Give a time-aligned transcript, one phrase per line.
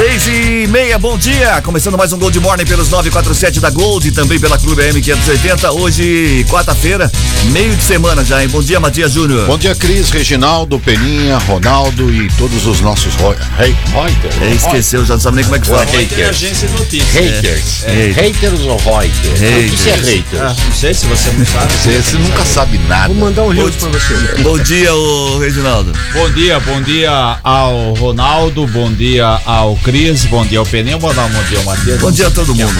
[0.00, 1.60] Seis e meia, bom dia!
[1.60, 5.74] Começando mais um Gold Morning pelos 947 da Gold e também pela Clube M580.
[5.74, 7.12] Hoje, quarta-feira,
[7.52, 8.48] meio de semana já, hein?
[8.48, 9.46] Bom dia, Matias Júnior.
[9.46, 14.36] Bom dia, Cris, Reginaldo, Peninha, Ronaldo e todos os nossos Reuters.
[14.40, 15.84] É, esqueceu, já não sabe nem como é que fala.
[15.84, 16.28] Haters.
[16.30, 17.12] agência de notícias.
[17.12, 17.84] Haters.
[17.84, 18.12] É.
[18.16, 19.20] Haters ou Reuters?
[19.22, 20.08] O que é Haters.
[20.08, 20.42] haters?
[20.42, 21.70] Ah, não sei se você não sabe.
[21.80, 23.08] Você, você nunca sabe nada.
[23.08, 24.14] Vou mandar um rios pra você.
[24.42, 25.92] Bom dia, ô Reginaldo.
[26.14, 29.89] Bom dia, bom dia ao Ronaldo, bom dia ao Cris,
[30.28, 32.00] bom dia ao Peninha, bom dia, bom dia ao Matheus.
[32.00, 32.74] Bom dia a todo é mundo.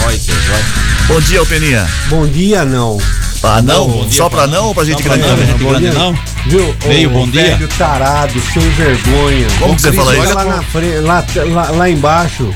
[1.08, 1.88] Bom dia, ô Peninha.
[2.08, 2.98] Bom dia, não.
[3.42, 3.88] Ah, não?
[3.88, 5.46] bom dia Só pra não ou pra gente grande não, também?
[5.46, 5.92] gente grande dia.
[5.92, 6.18] não?
[6.46, 6.76] Viu?
[6.86, 7.56] Meio bom dia.
[7.56, 9.46] Velho tarado, sem vergonha.
[9.58, 10.34] Como que você fala isso?
[10.34, 12.54] lá na frente, lá, lá, lá embaixo.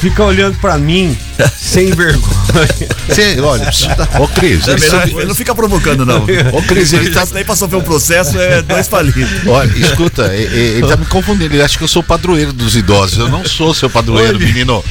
[0.00, 1.16] Fica olhando pra mim,
[1.58, 2.36] sem vergonha.
[3.08, 3.70] Você, olha,
[4.20, 6.24] ô Cris, É ele melhor- ele não fica provocando, não.
[6.52, 9.46] Ô, Cris, ele tá- Isso daí pra sofrer um processo é dois palitos.
[9.46, 11.54] olha, escuta, e- e- ele tá me confundindo.
[11.54, 13.18] Ele acha que eu sou o padroeiro dos idosos.
[13.18, 14.82] Eu não sou seu padroeiro, menino.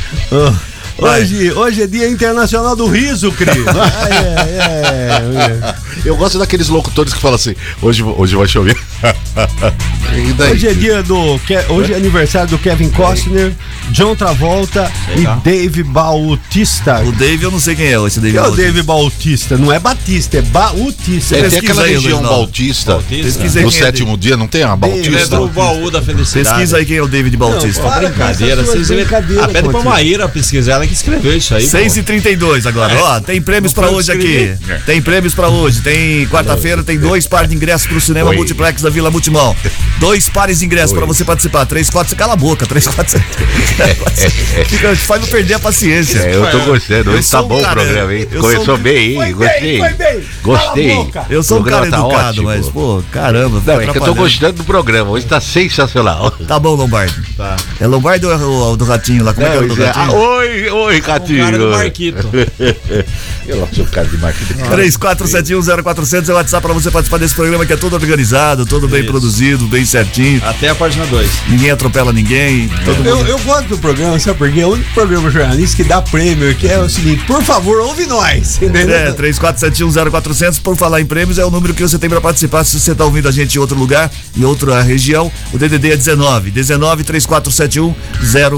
[0.98, 3.50] Hoje, hoje é dia internacional do riso, Cris.
[3.68, 8.78] Ah, é, é, Eu gosto daqueles locutores que falam assim: hoje, hoje vai chover.
[10.16, 10.34] E é.
[10.34, 10.52] daí?
[10.54, 11.40] Hoje é dia do.
[11.70, 13.52] Hoje é aniversário do Kevin Costner,
[13.90, 15.36] John Travolta e lá.
[15.44, 17.02] Dave Bautista.
[17.04, 18.34] O Dave, eu não sei quem é esse Dave.
[18.34, 18.64] Que é o Bautista.
[18.64, 19.58] Dave Bautista?
[19.58, 21.36] Não é Batista, é Bautista.
[21.36, 22.22] É, tem pesquisa aquela aí, região.
[22.22, 22.92] Bautista.
[22.94, 23.24] Bautista.
[23.24, 25.38] Pesquisa aí No quem é sétimo dia não tem uma Ele é Bautista?
[25.38, 26.48] do baú da felicidade.
[26.48, 27.82] Pesquisa aí quem é o David Bautista.
[27.84, 28.08] Não, para.
[28.10, 29.84] Brincadeira, vocês brincadeiras, Ah, pede pra.
[29.84, 31.66] Maíra pesquisar, ela que escreveu isso aí.
[31.66, 34.56] 6 e 32 agora, ó, tem prêmios Não pra hoje aqui.
[34.86, 35.82] Tem prêmios pra hoje.
[35.82, 38.36] Tem quarta-feira, tem dois pares de ingressos pro cinema Oi.
[38.36, 39.56] multiplex da Vila Multimão.
[40.00, 41.66] Dois pares de ingressos pra você participar.
[41.66, 42.66] Três, quatro, você cala a boca.
[42.66, 44.30] Três, quatro, você...
[44.66, 46.20] Fica, faz não perder a paciência.
[46.20, 47.12] É, eu tô gostando.
[47.12, 48.28] Eu Hoje tá um bom o cara- programa, hein?
[48.32, 49.34] eu Começou sou um- bem, hein?
[49.34, 49.80] Gostei.
[49.80, 50.24] foi bem.
[50.44, 50.88] Gostei.
[50.90, 51.26] Cala a boca.
[51.30, 52.46] Eu sou O um cara tá educado, ótimo.
[52.46, 53.62] mas, pô, caramba.
[53.66, 55.10] Não, é que eu tô gostando do programa.
[55.12, 56.32] Hoje tá sensacional.
[56.48, 57.16] Tá bom, Lombardi.
[57.36, 57.56] Tá.
[57.80, 59.34] É Lombardi ou é o, o do Ratinho lá?
[59.34, 60.18] Como é que é o do Não, ah, Ratinho?
[60.20, 61.40] oi, oi, O Catinho.
[61.46, 62.30] cara do Marquito.
[63.48, 64.54] Eu não sou o cara de Marquito.
[64.54, 69.02] 34710400 é o WhatsApp pra você participar desse programa que é todo organizado, todo bem
[69.02, 69.10] Isso.
[69.10, 70.42] produzido, bem certinho.
[70.46, 71.30] Até a página 2.
[71.50, 72.70] Ninguém atropela ninguém.
[72.84, 73.08] Todo mundo.
[73.08, 74.62] Eu, eu gosto do programa, sabe por quê?
[74.62, 78.06] É o único programa jornalista que dá prêmio, que é o seguinte, por favor, ouve
[78.06, 78.58] nós.
[78.62, 78.96] Entendeu?
[78.96, 82.80] É, 34710400, por falar em prêmios, é o número que você tem pra participar se
[82.80, 85.32] você tá ouvindo a gente em outro lugar, em outra região.
[85.54, 87.96] O DDD é 19, 19 3471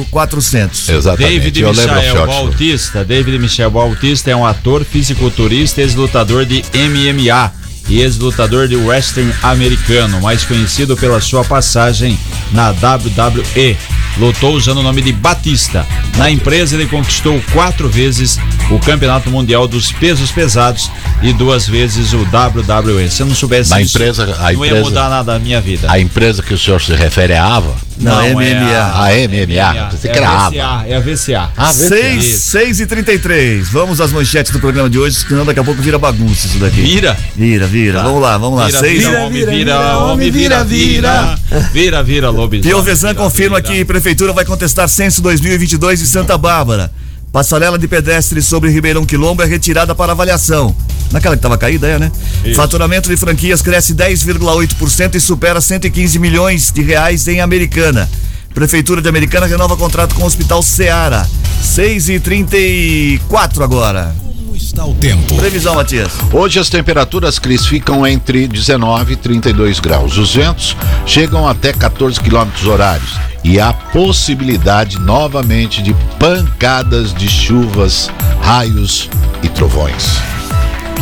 [0.09, 0.89] 0400.
[0.89, 1.33] Exatamente.
[1.33, 2.27] David eu Michael Fiote.
[2.27, 3.05] Bautista.
[3.05, 10.21] David Michel Bautista é um ator, fisiculturista, ex-lutador de MMA e ex-lutador de wrestling americano,
[10.21, 12.17] mais conhecido pela sua passagem
[12.51, 13.77] na WWE.
[14.17, 15.85] Lutou usando o nome de Batista.
[16.17, 18.39] Na empresa, ele conquistou quatro vezes
[18.71, 20.89] o Campeonato Mundial dos Pesos Pesados
[21.21, 23.09] e duas vezes o WWE.
[23.09, 25.61] Se eu não soubesse Na isso, empresa- a não ia empresa- mudar nada na minha
[25.61, 25.91] vida.
[25.91, 27.75] A empresa que o senhor se refere é a AVA?
[27.99, 28.91] Não, é MMA.
[28.93, 29.89] A MMA.
[29.91, 30.49] Você é que era a AVA.
[30.49, 31.49] VCA, é a VCA.
[31.57, 32.49] Ah, vê 6, Isso.
[32.51, 33.69] 6 e 33.
[33.69, 36.81] Vamos às manchetes do programa de hoje, senão daqui a pouco vira bagunça isso daqui.
[36.81, 37.17] Vira.
[37.35, 38.03] Vira, vira.
[38.03, 38.67] Vamos lá, vamos lá.
[38.67, 41.39] Vira, 6 vira, Vira, homem, vira, vira, vira, homem, vira, vira.
[41.73, 42.61] Vira, vira, lobisomem.
[42.71, 43.73] Piovesan Vira, confirma vira.
[43.73, 46.91] que prefeitura vai contestar censo 2022 em Santa Bárbara.
[47.31, 50.75] Passarela de pedestres sobre Ribeirão Quilombo é retirada para avaliação.
[51.11, 52.11] Naquela que estava caída, é, né?
[52.55, 58.09] Faturamento de franquias cresce 10,8% e supera 115 milhões de reais em Americana.
[58.53, 61.29] Prefeitura de Americana renova contrato com o Hospital Seara.
[61.61, 64.15] 6 e 34 agora.
[64.19, 65.35] Como está o tempo?
[65.35, 66.13] Previsão, Matias.
[66.33, 70.17] Hoje as temperaturas, Cris, ficam entre 19 e 32 graus.
[70.17, 70.75] Os ventos
[71.05, 73.19] chegam até 14 quilômetros horários.
[73.43, 78.09] E há possibilidade novamente de pancadas de chuvas,
[78.41, 79.09] raios
[79.43, 80.36] e trovões.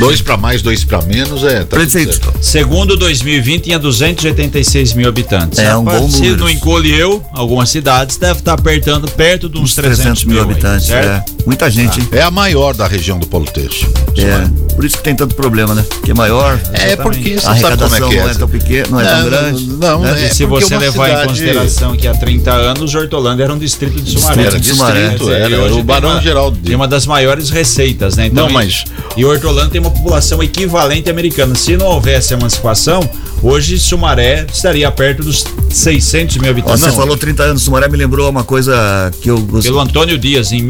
[0.00, 1.60] Dois pra mais, dois pra menos é.
[1.60, 2.32] Tá prefeito.
[2.40, 5.58] Segundo 2020, tinha 286 mil habitantes.
[5.58, 6.36] É, um bom Se número.
[6.38, 10.86] não encolheu, algumas cidades deve estar apertando perto de uns 300, mil aí, habitantes.
[10.86, 11.06] certo?
[11.08, 11.39] É.
[11.46, 12.08] Muita gente, hein?
[12.12, 13.86] É a maior da região do Polo Teixo.
[14.16, 14.74] É.
[14.74, 15.84] Por isso que tem tanto problema, né?
[16.04, 16.58] Que é maior.
[16.72, 18.22] É porque A você sabe como é arrecadação que é.
[18.22, 19.66] não é tão pequena, não é tão grande.
[19.66, 20.22] Não, né?
[20.22, 23.58] é E se você levar em cidade- consideração que há 30 anos Hortolândia era um
[23.58, 24.42] distrito de Sumaré.
[24.46, 25.00] Era de Sumaré.
[25.08, 26.58] distrito, era, era o tem Barão uma- Geraldo.
[26.64, 28.26] Tem uma das maiores receitas, né?
[28.26, 28.84] Então, Não, e- mas-
[29.16, 31.54] E Hortolândia tem uma população equivalente americana.
[31.54, 33.08] Se não houvesse emancipação,
[33.42, 36.80] hoje Sumaré estaria perto dos 600 mil Ó, habitantes.
[36.80, 36.94] você não.
[36.96, 39.70] falou 30 anos, Sumaré me lembrou uma coisa que eu gostei.
[39.70, 40.62] Pelo Antônio Dias, em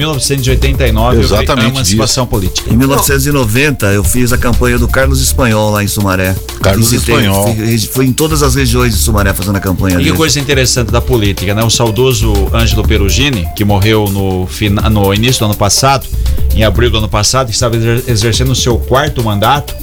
[0.74, 2.72] 1989, Exatamente a emancipação política.
[2.72, 6.34] Em 1990, eu fiz a campanha do Carlos Espanhol lá em Sumaré.
[6.62, 7.54] Carlos Visitei, Espanhol.
[7.54, 10.16] fui- Fui em todas as regiões de Sumaré fazendo a campanha E que dele.
[10.16, 11.62] coisa interessante da política, né?
[11.62, 14.48] O saudoso Ângelo Perugini, que morreu no,
[14.90, 16.06] no início do ano passado,
[16.54, 19.74] em abril do ano passado, que estava exer- exercendo o seu quarto mandato,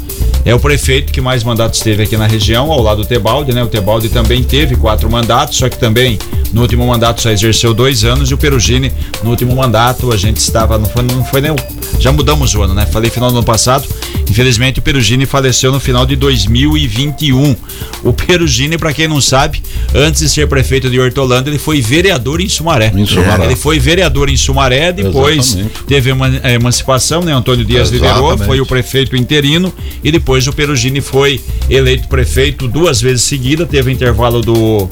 [0.47, 3.61] é o prefeito que mais mandatos teve aqui na região, ao lado do Tebaldi, né?
[3.61, 6.17] O Tebaldi também teve quatro mandatos, só que também
[6.53, 8.89] no último mandato só exerceu dois anos, e o Perugini,
[9.21, 11.53] no último mandato, a gente estava, não foi, não foi nem.
[11.99, 12.85] Já mudamos o ano, né?
[12.85, 13.85] Falei final do ano passado.
[14.29, 17.55] Infelizmente, o Perugini faleceu no final de 2021.
[18.03, 19.61] O Perugini, para quem não sabe,
[19.93, 22.91] antes de ser prefeito de Hortolândia, ele foi vereador em Sumaré.
[22.95, 23.45] Em Sumaré.
[23.45, 25.83] Ele foi vereador em Sumaré, depois Exatamente.
[25.87, 27.33] teve uma a emancipação, né?
[27.33, 28.45] Antônio Dias liderou, Exatamente.
[28.47, 33.89] foi o prefeito interino e depois o Perugini foi eleito prefeito duas vezes seguida, teve
[33.89, 34.89] o intervalo do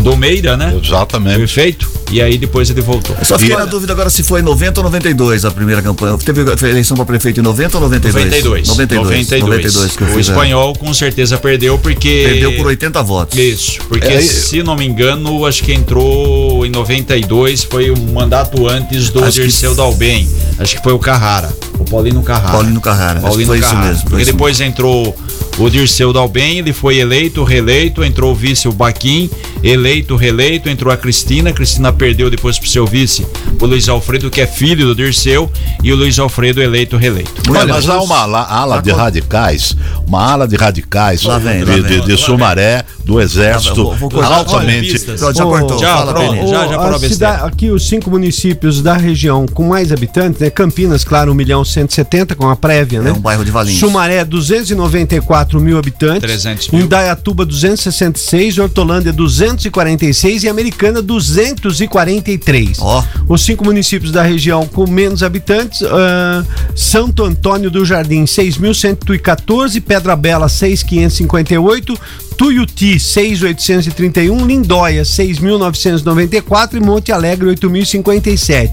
[0.00, 0.78] do Meira, né?
[0.82, 1.36] Exatamente.
[1.38, 3.16] Prefeito, e aí depois ele voltou.
[3.18, 5.80] Eu só fiquei E- na dúvida agora se foi em 90 ou 92 a primeira
[5.80, 6.18] campanha.
[6.18, 8.24] Teve foi eleição para prefeito em 90 ou 92?
[8.26, 8.68] 92.
[8.68, 8.75] 92.
[8.76, 10.32] 92 que eu o fiz, é.
[10.32, 13.38] espanhol com certeza perdeu porque Perdeu por 80 votos.
[13.38, 18.12] Isso, porque É, e- se não me engano, acho que entrou em 92, foi um
[18.12, 20.28] mandato antes do Acho que- Dirceu Dalben.
[20.58, 22.52] Acho que foi o Carrara, o Paulino Carrara.
[22.52, 23.86] Paulino Carrara, acho que Paulino foi isso Carrara.
[23.88, 25.16] mesmo, foi Porque isso depois entrou
[25.58, 29.30] o Dirceu Dalben, ele foi eleito, reeleito, entrou o vice o Baquim,
[29.62, 33.26] eleito, reeleito, entrou a Cristina, a Cristina perdeu depois pro seu vice,
[33.60, 35.50] o Luiz Alfredo, que é filho do Dirceu,
[35.82, 37.32] e o Luiz Alfredo eleito, reeleito.
[37.48, 39.74] Olha, mas há uma ala, ala de radicais,
[40.06, 42.00] uma ala de radicais Lá vem, de, lá de- vem.
[42.02, 44.34] de Sumaré, do Exército, Vou- vou cortar.
[44.34, 44.98] altamente.
[44.98, 45.78] já cortou.
[45.78, 46.36] já, Fala.
[46.46, 50.50] Já, já a parou a Aqui os cinco municípios da região com mais habitantes, né?
[50.50, 53.10] Campinas, claro, 1 milhão 170 com a prévia, né?
[53.10, 53.78] É um bairro de Valinhos.
[53.78, 56.20] Sumaré, 294 mil habitantes.
[56.20, 56.84] 300 mil.
[56.84, 58.58] Indaiatuba, 266.
[58.58, 60.44] Hortolândia, 246.
[60.44, 62.78] E Americana, 243.
[62.80, 63.04] Ó.
[63.28, 66.44] Os cinco municípios da região com menos habitantes: ah,
[66.74, 69.82] Santo Antônio do Jardim, 6.114.
[69.82, 71.98] Pedra Bela, 6.558.
[72.36, 74.46] Tuiuti, 6.831.
[74.46, 76.74] Lindóia, 6.994.
[76.74, 78.70] E Monte Alegre, 8.057.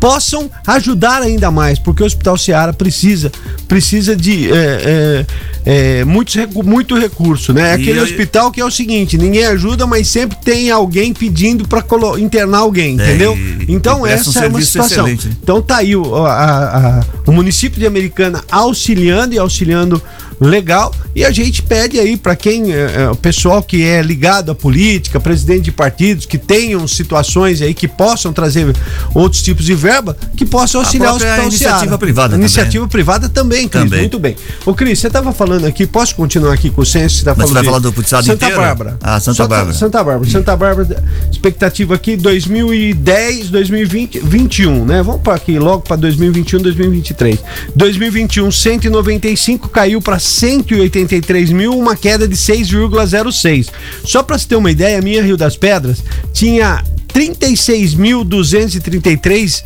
[0.06, 3.32] possam ajudar ainda mais, porque o Hospital Seara precisa,
[3.66, 7.70] precisa de é, é, é, muitos, muito recurso, né?
[7.70, 11.66] É aquele eu- hospital que é o seguinte, ninguém ajuda, mas sempre tem alguém pedindo
[11.66, 11.82] para
[12.20, 13.36] internar alguém, É, entendeu?
[13.36, 15.08] e- Então e presta um essa é uma situação.
[15.08, 15.28] excelente?
[15.42, 20.00] Então tá aí o, a- a- o município de Americana auxiliando e auxiliando
[20.40, 20.92] legal.
[21.14, 24.54] E a gente pede aí para quem, é, é, o pessoal que é ligado à
[24.54, 28.74] política, presidente de partidos, que tenham situações aí que possam trazer
[29.14, 31.98] outros tipos de verba, que possam auxiliar o Hospital iniciativa Seara.
[31.98, 32.40] privada também.
[32.44, 33.84] Iniciativa privada também, Cris.
[33.84, 34.00] Também.
[34.00, 34.36] Muito bem.
[34.66, 37.16] Ô, Cris, você estava falando aqui, posso continuar aqui com o censo?
[37.16, 38.60] Você tá falando vai de falar do estado Santa inteiro?
[38.60, 38.98] Bárbara.
[39.02, 39.72] Ah, Santa Só- Bárbara.
[39.76, 40.30] Santa Bárbara.
[40.30, 45.02] Santa Bárbara, expectativa aqui 2010, 2020, 21, né?
[45.02, 47.38] Vamos para aqui logo para 2021, 2023.
[47.74, 53.68] 2021, 195 caiu para 183 mil, uma queda de 6,06.
[54.04, 56.02] Só para você ter uma ideia, a minha Rio das Pedras
[56.32, 59.62] tinha 36.233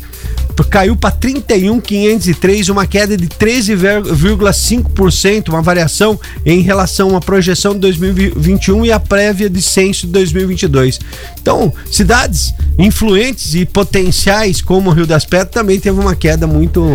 [0.69, 8.85] caiu para 31.503, uma queda de 13,5%, uma variação em relação à projeção de 2021
[8.85, 10.99] e a prévia de censo de 2022.
[11.41, 16.85] Então, cidades influentes e potenciais como o Rio das Pedras também teve uma queda muito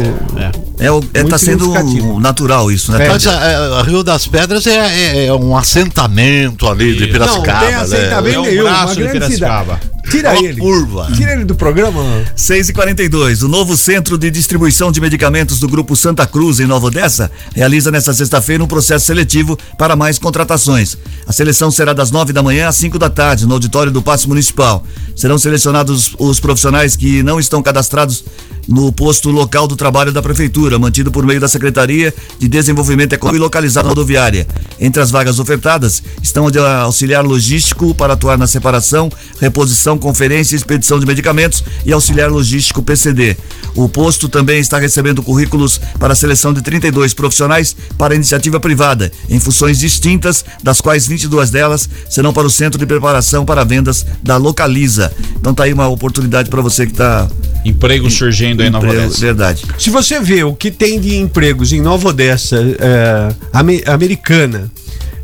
[0.79, 1.73] É, é, Muito tá sendo
[2.21, 3.07] natural isso, né?
[3.07, 3.09] É.
[3.09, 7.61] Mas a, a- a Rio das Pedras é, é- é um assentamento ali de Piracicaba.
[7.61, 8.33] Não, tem assentamento né?
[8.35, 9.75] É um nenhum, braço uma de grande Piracicaba.
[9.81, 9.96] cidade.
[10.11, 10.61] Tira Uma ele.
[10.61, 11.09] curva.
[11.15, 12.03] Tira ele do programa.
[12.35, 16.67] 6 e 42 O novo centro de distribuição de medicamentos do Grupo Santa Cruz, em
[16.67, 20.97] Nova Odessa, realiza nesta sexta-feira um processo seletivo para mais contratações.
[21.27, 24.29] A seleção será das 9 da manhã às 5 da tarde, no auditório do Paço
[24.29, 24.85] Municipal.
[25.15, 28.25] Serão selecionados os profissionais que não estão cadastrados
[28.69, 33.41] no posto local do trabalho da Prefeitura, mantido por meio da Secretaria de Desenvolvimento Econômico
[33.41, 34.47] e localizado na rodoviária.
[34.81, 39.11] Entre as vagas ofertadas estão de auxiliar logístico para atuar na separação,
[39.41, 43.37] reposição, conferência e expedição de medicamentos e auxiliar logístico PCD.
[43.75, 49.11] O posto também está recebendo currículos para a seleção de 32 profissionais para iniciativa privada,
[49.29, 54.05] em funções distintas, das quais 22 delas serão para o Centro de Preparação para Vendas
[54.23, 55.13] da Localiza.
[55.39, 57.29] Então tá aí uma oportunidade para você que está
[57.65, 59.21] Emprego surgindo aí em Nova Odessa.
[59.21, 59.65] Verdade.
[59.79, 64.71] Se você vê o que tem de empregos em Nova Odessa, é, ame- americana.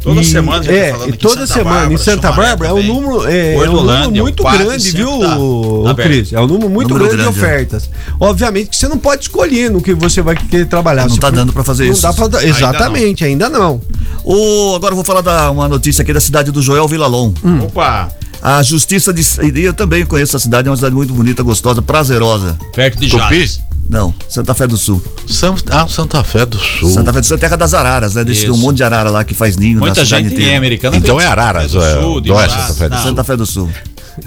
[0.02, 2.28] Toda e- semana já tá é, falando aqui em toda Santa semana em Bárbara, Santa
[2.32, 5.94] Sumaré Bárbara é um número, é, é um número muito grande, sempre viu, tá.
[6.02, 6.32] Cris?
[6.32, 7.54] É um número muito Número grande, de grande, é.
[7.56, 7.90] ofertas.
[8.18, 11.08] Obviamente que você não pode escolher no que você vai querer trabalhar.
[11.08, 12.02] Não tá for- dando pra fazer não isso.
[12.02, 13.80] Dá pra, dar- exatamente, ainda não.
[14.24, 17.32] O, agora eu vou falar da uma notícia aqui da cidade do Joel Vilalon.
[17.64, 18.08] Opa,
[18.40, 19.22] A justiça de.
[19.62, 22.58] Eu também conheço a cidade, é uma cidade muito bonita, gostosa, prazerosa.
[22.74, 23.08] perto de?
[23.08, 23.60] Jales.
[23.92, 25.02] Não, Santa Fé do Sul.
[25.28, 26.88] São- ah, Santa Fé do Sul.
[26.88, 28.24] Santa Fé do Sul é terra das araras, né?
[28.24, 30.52] Deixa um monte de arara lá que faz ninho Muita na cidade gente inteira.
[30.52, 30.96] em americano.
[30.96, 32.58] Então tem é Araras, do é, Sul, do Oeste.
[32.58, 33.02] Santa Fé do Não.
[33.02, 33.70] Santa Fé do Sul.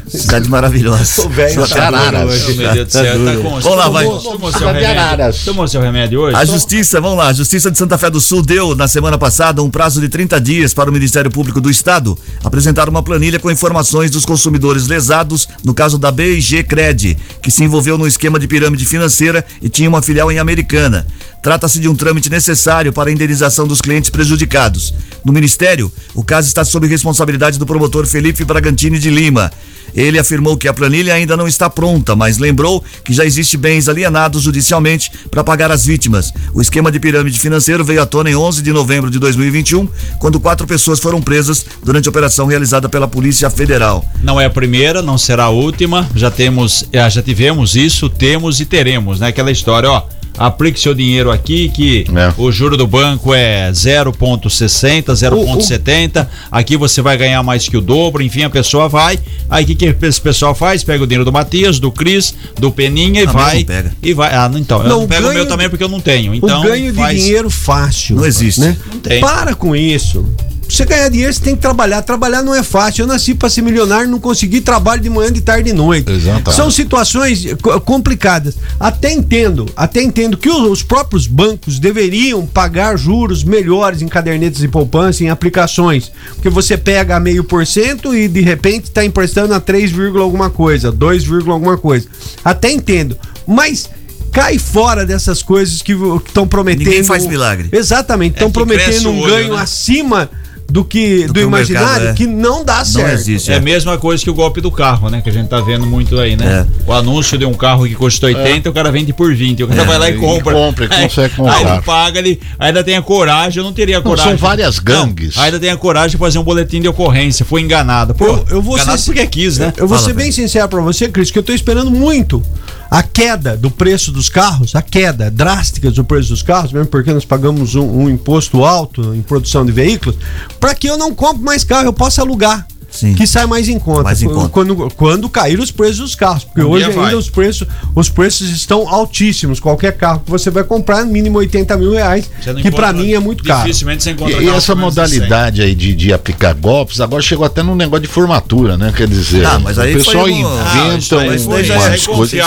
[0.07, 1.23] Cidade maravilhosa.
[1.23, 2.53] Tô velho, tá hoje.
[2.55, 3.59] Meu Deus do céu, tá com.
[3.59, 4.05] Vamos lá, vai.
[4.05, 5.39] Tomou, seu remédio.
[5.45, 6.35] Tomou seu remédio hoje?
[6.35, 9.61] A Justiça, vamos lá, a Justiça de Santa Fé do Sul deu, na semana passada,
[9.63, 13.49] um prazo de 30 dias para o Ministério Público do Estado apresentar uma planilha com
[13.49, 18.47] informações dos consumidores lesados no caso da BG Cred, que se envolveu num esquema de
[18.47, 21.05] pirâmide financeira e tinha uma filial em Americana.
[21.45, 24.91] Trata-se de um trâmite necessário para a indenização dos clientes prejudicados.
[25.23, 29.51] No Ministério, o caso está sob responsabilidade do promotor Felipe Bragantini de Lima.
[29.93, 33.87] Ele afirmou que a planilha ainda não está pronta, mas lembrou que já existe bens
[33.87, 36.33] alienados judicialmente para pagar as vítimas.
[36.51, 39.87] O esquema de pirâmide financeiro veio à tona em 11 de novembro de 2021,
[40.17, 44.03] quando quatro pessoas foram presas durante a operação realizada pela Polícia Federal.
[44.23, 46.09] Não é a primeira, não será a última.
[46.15, 49.27] Já temos, eh, já tivemos isso, temos e teremos, né?
[49.27, 52.33] Aquela história, ó aplique seu dinheiro aqui, que é.
[52.37, 56.27] o juro do banco é 0,60, 0,70.
[56.51, 58.23] Aqui você vai ganhar mais que o dobro.
[58.23, 59.19] Enfim, a pessoa vai.
[59.49, 60.83] Aí o que, que esse pessoal faz?
[60.83, 63.57] Pega o dinheiro do Matias, do Cris, do Peninha e ah, vai.
[63.59, 63.95] Não pega.
[64.01, 64.33] E vai.
[64.33, 64.79] Ah, então.
[64.79, 66.33] Não, eu não pego ganho, o meu também porque eu não tenho.
[66.33, 67.15] Então, o ganho faz...
[67.15, 68.15] de dinheiro fácil.
[68.17, 68.61] Não existe.
[68.61, 68.77] Né?
[68.91, 69.21] Não tem.
[69.21, 70.25] Para com isso
[70.67, 72.01] você ganhar dinheiro, você tem que trabalhar.
[72.01, 73.03] Trabalhar não é fácil.
[73.03, 76.11] Eu nasci para ser milionário, não consegui trabalho de manhã, de tarde e de noite.
[76.11, 76.55] Exatamente.
[76.55, 77.45] São situações
[77.85, 78.55] complicadas.
[78.79, 84.67] Até entendo, até entendo que os, próprios bancos deveriam pagar juros melhores em cadernetas de
[84.67, 86.11] poupança, em aplicações.
[86.33, 90.49] Porque você pega a meio por cento e de repente está emprestando a 3, alguma
[90.49, 92.07] coisa, 2, alguma coisa.
[92.43, 93.17] Até entendo.
[93.47, 93.89] Mas
[94.31, 96.87] cai fora dessas coisas que estão prometendo.
[96.87, 97.69] Ninguém faz milagre.
[97.71, 99.61] Exatamente, estão é prometendo um olho, ganho né?
[99.61, 100.29] acima
[100.69, 102.13] do que do, do imaginário mercado, é.
[102.13, 103.13] que não dá não certo.
[103.13, 103.55] Existe, é.
[103.55, 105.21] é a mesma coisa que o golpe do carro, né?
[105.21, 106.67] Que a gente tá vendo muito aí, né?
[106.67, 106.89] É.
[106.89, 108.71] O anúncio de um carro que custa 80, é.
[108.71, 109.63] o cara vende por 20.
[109.63, 109.85] O cara é.
[109.85, 110.53] vai lá e compra.
[110.53, 111.55] E compra, aí, consegue comprar.
[111.55, 114.31] Aí não paga, ele ainda tem a coragem, eu não teria coragem.
[114.31, 115.35] Não, são várias gangues.
[115.35, 117.45] Não, ainda tem a coragem de fazer um boletim de ocorrência.
[117.45, 118.15] Foi enganado.
[118.15, 119.71] Pô, eu, eu vou enganado ser, porque quis, né?
[119.77, 122.43] Eu vou Fala, ser bem sincero para você, Cris, que eu tô esperando muito
[122.89, 127.13] a queda do preço dos carros, a queda drástica do preço dos carros, mesmo porque
[127.13, 130.17] nós pagamos um, um imposto alto em produção de veículos,
[130.59, 132.67] para que eu não compre mais carro, eu possa alugar.
[132.95, 133.13] Sim.
[133.13, 134.03] que sai mais em conta.
[134.03, 134.49] Mais em conta.
[134.49, 136.43] Quando, quando cair os preços dos carros.
[136.43, 137.15] Porque um hoje ainda vai.
[137.15, 139.59] os preços, os preços estão altíssimos.
[139.59, 142.29] Qualquer carro que você vai comprar, mínimo 80 mil reais,
[142.61, 143.63] que para mim é muito caro.
[143.63, 147.61] Dificilmente você encontra E, e essa modalidade aí de, de aplicar golpes, agora chegou até
[147.61, 148.93] num negócio de formatura, né?
[148.95, 152.39] Quer dizer, ah, mas aí o pessoal inventa ah, umas coisas.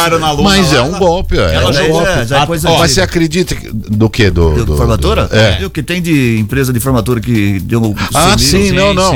[0.42, 1.54] Mas é um golpe, é.
[1.54, 2.26] Ela um golpe.
[2.26, 4.30] Já é mas você acredita do que?
[4.30, 5.28] Do, do, formatura?
[5.32, 5.64] É.
[5.64, 9.12] O que tem de empresa de formatura que deu Ah, sim, não, não.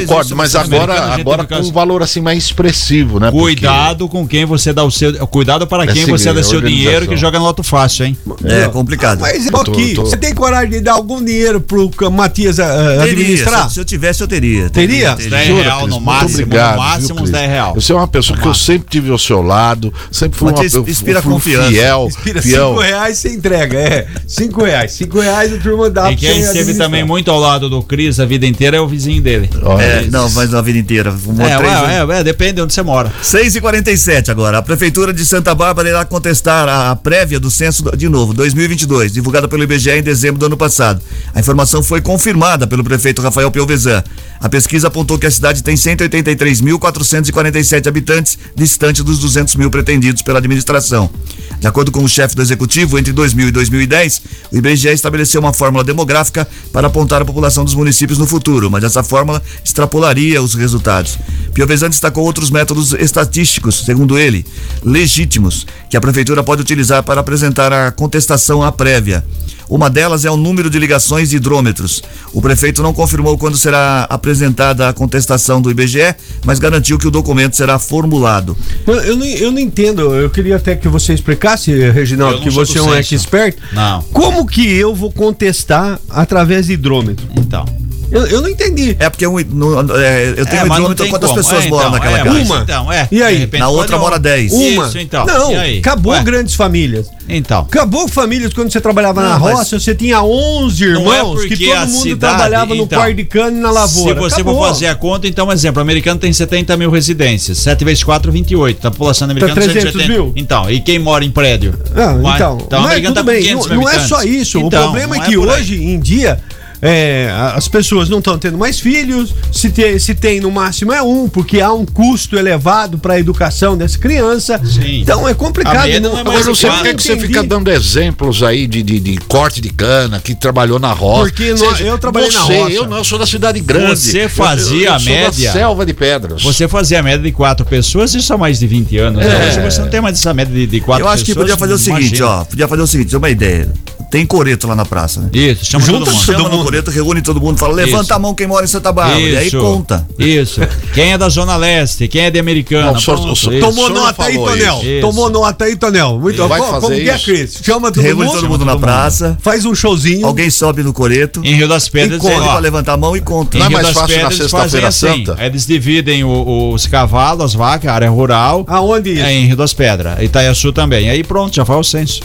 [0.00, 3.30] Concordo, mas agora, agora com um valor assim mais expressivo, né?
[3.30, 4.16] Cuidado Porque...
[4.16, 5.26] com quem você dá o seu.
[5.26, 8.16] Cuidado para é quem você dá seu dinheiro que joga no loto fácil, hein?
[8.44, 9.20] É complicado.
[9.20, 10.08] Mas aqui, tô, tô...
[10.08, 12.62] você tem coragem de dar algum dinheiro pro Matias uh,
[13.02, 13.68] administrar?
[13.68, 14.70] Se, se, eu tivesse, eu teria.
[14.70, 15.14] Teria?
[15.14, 15.30] teria.
[15.30, 16.42] 10 real no máximo.
[16.42, 17.74] Obrigado, no máximo uns 10 real.
[17.74, 20.88] Você é uma pessoa que eu sempre tive ao seu lado, sempre fui Matias, uma
[20.88, 21.70] inspira fui confiança.
[21.70, 22.06] fiel.
[22.08, 24.06] Inspira 5 reais você entrega, é.
[24.26, 24.92] 5 reais.
[24.92, 28.24] 5 reais a turma dá E quem esteve também muito ao lado do Cris a
[28.24, 29.48] vida inteira é o vizinho dele.
[29.80, 31.14] É, não, mas a vida inteira.
[31.38, 33.12] É, três, é, é, depende de onde você mora.
[33.22, 34.58] 6 e 47 agora.
[34.58, 39.12] A Prefeitura de Santa Bárbara irá contestar a, a prévia do censo de novo, 2022,
[39.12, 41.00] divulgada pelo IBGE em dezembro do ano passado.
[41.34, 44.02] A informação foi confirmada pelo prefeito Rafael Piovesan.
[44.40, 50.38] A pesquisa apontou que a cidade tem 183.447 habitantes, distante dos 200 mil pretendidos pela
[50.38, 51.10] administração.
[51.58, 55.52] De acordo com o chefe do executivo, entre 2000 e 2010, o IBGE estabeleceu uma
[55.52, 60.60] fórmula demográfica para apontar a população dos municípios no futuro, mas essa fórmula extrapolaria os
[60.60, 61.18] resultados.
[61.52, 64.44] Piovesan destacou outros métodos estatísticos, segundo ele,
[64.84, 69.24] legítimos, que a prefeitura pode utilizar para apresentar a contestação à prévia.
[69.68, 72.02] Uma delas é o número de ligações de hidrômetros.
[72.32, 77.10] O prefeito não confirmou quando será apresentada a contestação do IBGE, mas garantiu que o
[77.10, 78.56] documento será formulado.
[78.86, 82.78] Eu, eu, não, eu não entendo, eu queria até que você explicasse, Reginaldo, que você
[82.78, 83.56] é um expert.
[83.72, 84.02] Não.
[84.12, 87.26] Como que eu vou contestar através de hidrômetro?
[87.36, 87.64] Então.
[88.10, 88.96] Eu, eu não entendi.
[88.98, 91.42] É porque eu, no, é, eu tenho é, um hidrômetro quantas como.
[91.42, 92.38] pessoas é, então, moram naquela é, casa.
[92.38, 92.58] Uma.
[92.60, 93.08] Então, é.
[93.10, 93.50] E aí?
[93.58, 94.52] Na outra mora 10.
[94.52, 94.86] Uma.
[94.86, 95.26] Isso, então.
[95.26, 96.22] Não, acabou Ué.
[96.22, 97.08] grandes famílias.
[97.28, 97.60] Então.
[97.62, 101.88] Acabou famílias quando você trabalhava não, na roça, você tinha 11 é irmãos que todo
[101.88, 104.14] mundo cidade, trabalhava no então, de cana e na lavoura.
[104.14, 104.56] Se você acabou.
[104.56, 108.30] for fazer a conta, então, exemplo, o americano tem 70 mil residências, 7 vezes 4,
[108.30, 108.86] 28.
[108.86, 110.12] A população americana tá 300 170.
[110.12, 110.32] mil.
[110.36, 111.74] Então, e quem mora em prédio?
[111.94, 114.58] Ah, então, então, mas, tudo tá bem, não, não é só isso.
[114.58, 116.40] Então, o problema é que hoje em dia
[116.86, 121.02] é, as pessoas não estão tendo mais filhos, se tem, se tem no máximo é
[121.02, 124.60] um, porque há um custo elevado para a educação dessa criança.
[124.64, 125.00] Sim.
[125.00, 125.88] Então é complicado.
[126.00, 129.00] Não, não é mas não sei por que você fica dando exemplos aí de, de,
[129.00, 131.22] de, corte de cana, que trabalhou na roça.
[131.22, 132.70] Porque nós, eu trabalhei você, na roça.
[132.70, 133.98] Eu não, eu sou da cidade grande.
[133.98, 135.52] Você fazia eu, eu, eu a média.
[135.52, 136.42] selva de pedras.
[136.44, 139.24] Você fazia a média de quatro pessoas, isso há mais de 20 anos.
[139.24, 139.48] É.
[139.48, 141.06] Hoje você não tem mais essa média de, de quatro pessoas.
[141.06, 142.28] Eu acho que podia fazer o seguinte, imagina.
[142.28, 142.44] ó.
[142.44, 143.68] Podia fazer o seguinte, uma ideia
[144.16, 145.28] tem coreto lá na praça, né?
[145.30, 146.24] Isso, chama Junta todo mundo.
[146.24, 146.64] todo Chama no mundo.
[146.64, 148.14] coreto, reúne todo mundo, fala, levanta Isso.
[148.14, 149.20] a mão quem mora em Santa Bárbara.
[149.20, 149.58] E aí Isso.
[149.58, 150.08] conta.
[150.18, 150.60] Isso.
[150.94, 152.86] Quem é da Zona Leste, quem é de Americana.
[152.86, 153.66] Não, o senhor- pronto, o senhor- isso.
[153.66, 154.80] Tomou nota aí, Tonel.
[154.82, 155.00] isso.
[155.02, 156.18] Tomou nota aí, Tonel.
[156.18, 156.66] Muito Vai bom.
[156.66, 157.24] fazer Como que é, isso?
[157.26, 157.58] Cris?
[157.62, 158.34] Chama todo Reúne mundo.
[158.36, 160.26] todo mundo na praça, Faz um showzinho.
[160.26, 163.20] alguém sobe no coreto, Em Rio das Pedras, encontra ó, pra levantar a mão e
[163.20, 163.58] conta.
[163.58, 165.26] Em Não é Rio mais das fácil na Sexta-feira assim.
[165.26, 165.44] Santa?
[165.44, 168.64] Eles dividem os cavalos, as vacas, a área rural.
[168.66, 169.22] Aonde isso?
[169.22, 170.22] É em Rio das Pedras.
[170.22, 171.10] Itaiaçu também.
[171.10, 172.20] Aí pronto, já faz o censo.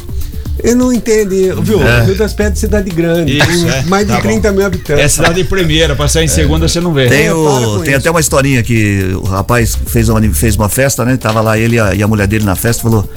[0.63, 1.52] Eu não entendi.
[1.62, 1.80] Viu?
[2.06, 3.38] Rio das Pedras é cidade grande.
[3.38, 3.82] Isso, tem é.
[3.84, 4.28] mais de Tá bom.
[4.28, 5.12] 30 mil É habitantes.
[5.13, 7.08] cidade de primeira, passar em segunda você não vê.
[7.08, 7.97] Tem, É, o- tem isso.
[8.00, 11.17] até uma historinha que o rapaz fez uma, fez uma festa, né?
[11.17, 13.10] Tava lá ele e a, e a mulher dele na festa falou: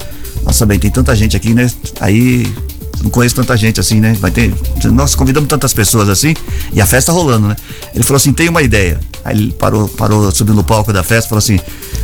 [0.43, 1.69] Nossa, bem, tem tanta gente aqui, né?
[1.99, 2.47] Aí
[3.03, 4.15] não conheço tanta gente assim, né?
[4.19, 4.51] Vai ter.
[4.85, 6.33] Nós convidamos tantas pessoas assim
[6.73, 7.55] e a festa rolando, né?
[7.93, 8.99] Ele falou assim: tem uma ideia.
[9.23, 11.59] Aí ele parou, parou, subiu no palco da festa e falou assim: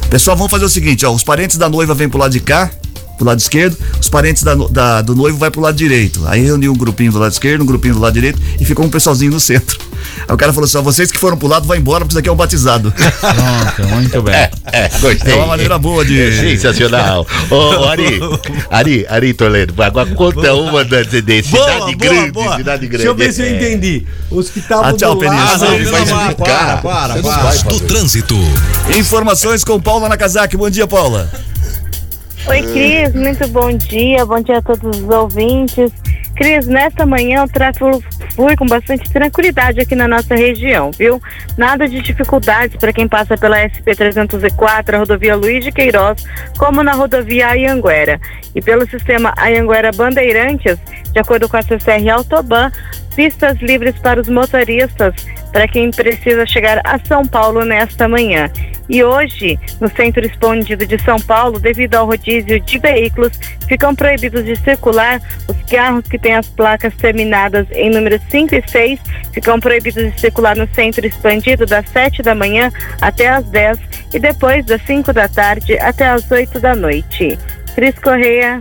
[0.10, 2.69] Pessoal, vamos fazer o seguinte, ó, os parentes da noiva vêm pro lado de cá.
[3.21, 6.23] Pro lado esquerdo, os parentes da da- do noivo vai pro lado direito.
[6.25, 8.89] Aí reuniu um grupinho do lado esquerdo, um grupinho do lado direito e ficou um
[8.89, 9.77] pessoalzinho no centro.
[10.27, 12.19] Aí o cara falou assim: ó, vocês que foram pro lado, vai embora, porque isso
[12.19, 12.91] aqui é um batizado.
[12.97, 14.34] Pronto, muito bem.
[14.34, 15.34] É, gostei.
[15.34, 16.19] É uma maneira boa de.
[16.19, 17.27] É sensacional.
[17.51, 18.19] Ô, ô, Ari,
[18.71, 22.89] Ari, Ari Toledo, agora conta uma da, de, de cidade grande, cidade grande.
[22.89, 23.49] Deixa eu ver se eu É.
[23.51, 24.07] entendi.
[24.31, 25.38] Os que estavam Ah, tchau, do lado...
[25.38, 26.36] Ah, não, vai explicar.
[26.36, 27.21] Para, para, para.
[27.21, 27.67] fazer.
[27.67, 28.36] Do trânsito.
[28.97, 30.57] Informações com Paula Nakazaki.
[30.57, 31.29] Bom dia, Paula.
[32.47, 34.25] Oi, Cris, muito bom dia.
[34.25, 35.91] Bom dia a todos os ouvintes.
[36.36, 38.04] Cris, nesta manhã o tráfego
[38.36, 41.21] flui com bastante tranquilidade aqui na nossa região, viu?
[41.56, 46.23] Nada de dificuldades para quem passa pela SP-304, a rodovia Luiz de Queiroz,
[46.58, 48.19] como na rodovia Ayanguera.
[48.56, 50.80] E pelo sistema Ayanguera Bandeirantes,
[51.13, 52.71] de acordo com a CCR Autoban,
[53.15, 55.13] pistas livres para os motoristas,
[55.52, 58.50] para quem precisa chegar a São Paulo nesta manhã.
[58.90, 63.32] E hoje, no centro expandido de São Paulo, devido ao rodízio de veículos,
[63.68, 68.64] ficam proibidos de circular os carros que têm as placas terminadas em números 5 e
[68.68, 69.00] 6,
[69.34, 73.80] ficam proibidos de circular no centro expandido das 7 da manhã até as 10
[74.14, 77.40] e depois das 5 da tarde até as 8 da noite.
[77.76, 78.60] Cris Correia,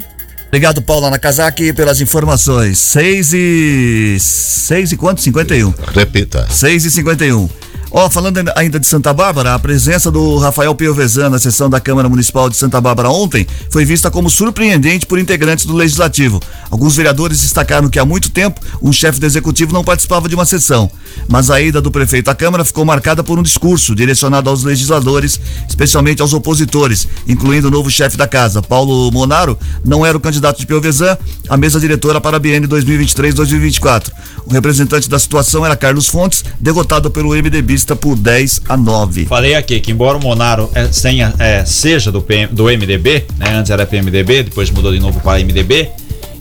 [0.51, 2.77] Obrigado, Paula Nakazaki, pelas informações.
[2.79, 4.17] 6 e.
[4.19, 5.21] 6 e quanto?
[5.21, 5.73] 51.
[5.95, 6.49] Repita.
[6.51, 7.49] 6 e 51.
[7.93, 12.09] Ó, falando ainda de Santa Bárbara, a presença do Rafael Piovesan na sessão da Câmara
[12.09, 16.41] Municipal de Santa Bárbara ontem foi vista como surpreendente por integrantes do Legislativo.
[16.71, 20.45] Alguns vereadores destacaram que há muito tempo um chefe do Executivo não participava de uma
[20.45, 20.89] sessão.
[21.29, 25.41] Mas a ida do prefeito à Câmara ficou marcada por um discurso direcionado aos legisladores,
[25.69, 30.61] especialmente aos opositores, incluindo o novo chefe da casa, Paulo Monaro, não era o candidato
[30.61, 34.13] de Piovesan à mesa diretora para a BN 2023-2024.
[34.47, 37.35] O representante da situação era Carlos Fontes, derrotado pelo
[37.81, 39.27] MDBista por 10 a 9.
[39.27, 43.55] Falei aqui que embora o Monaro é, tenha, é, seja do, PM, do MDB, né?
[43.55, 45.89] Antes era PMDB, depois mudou de novo para MDB.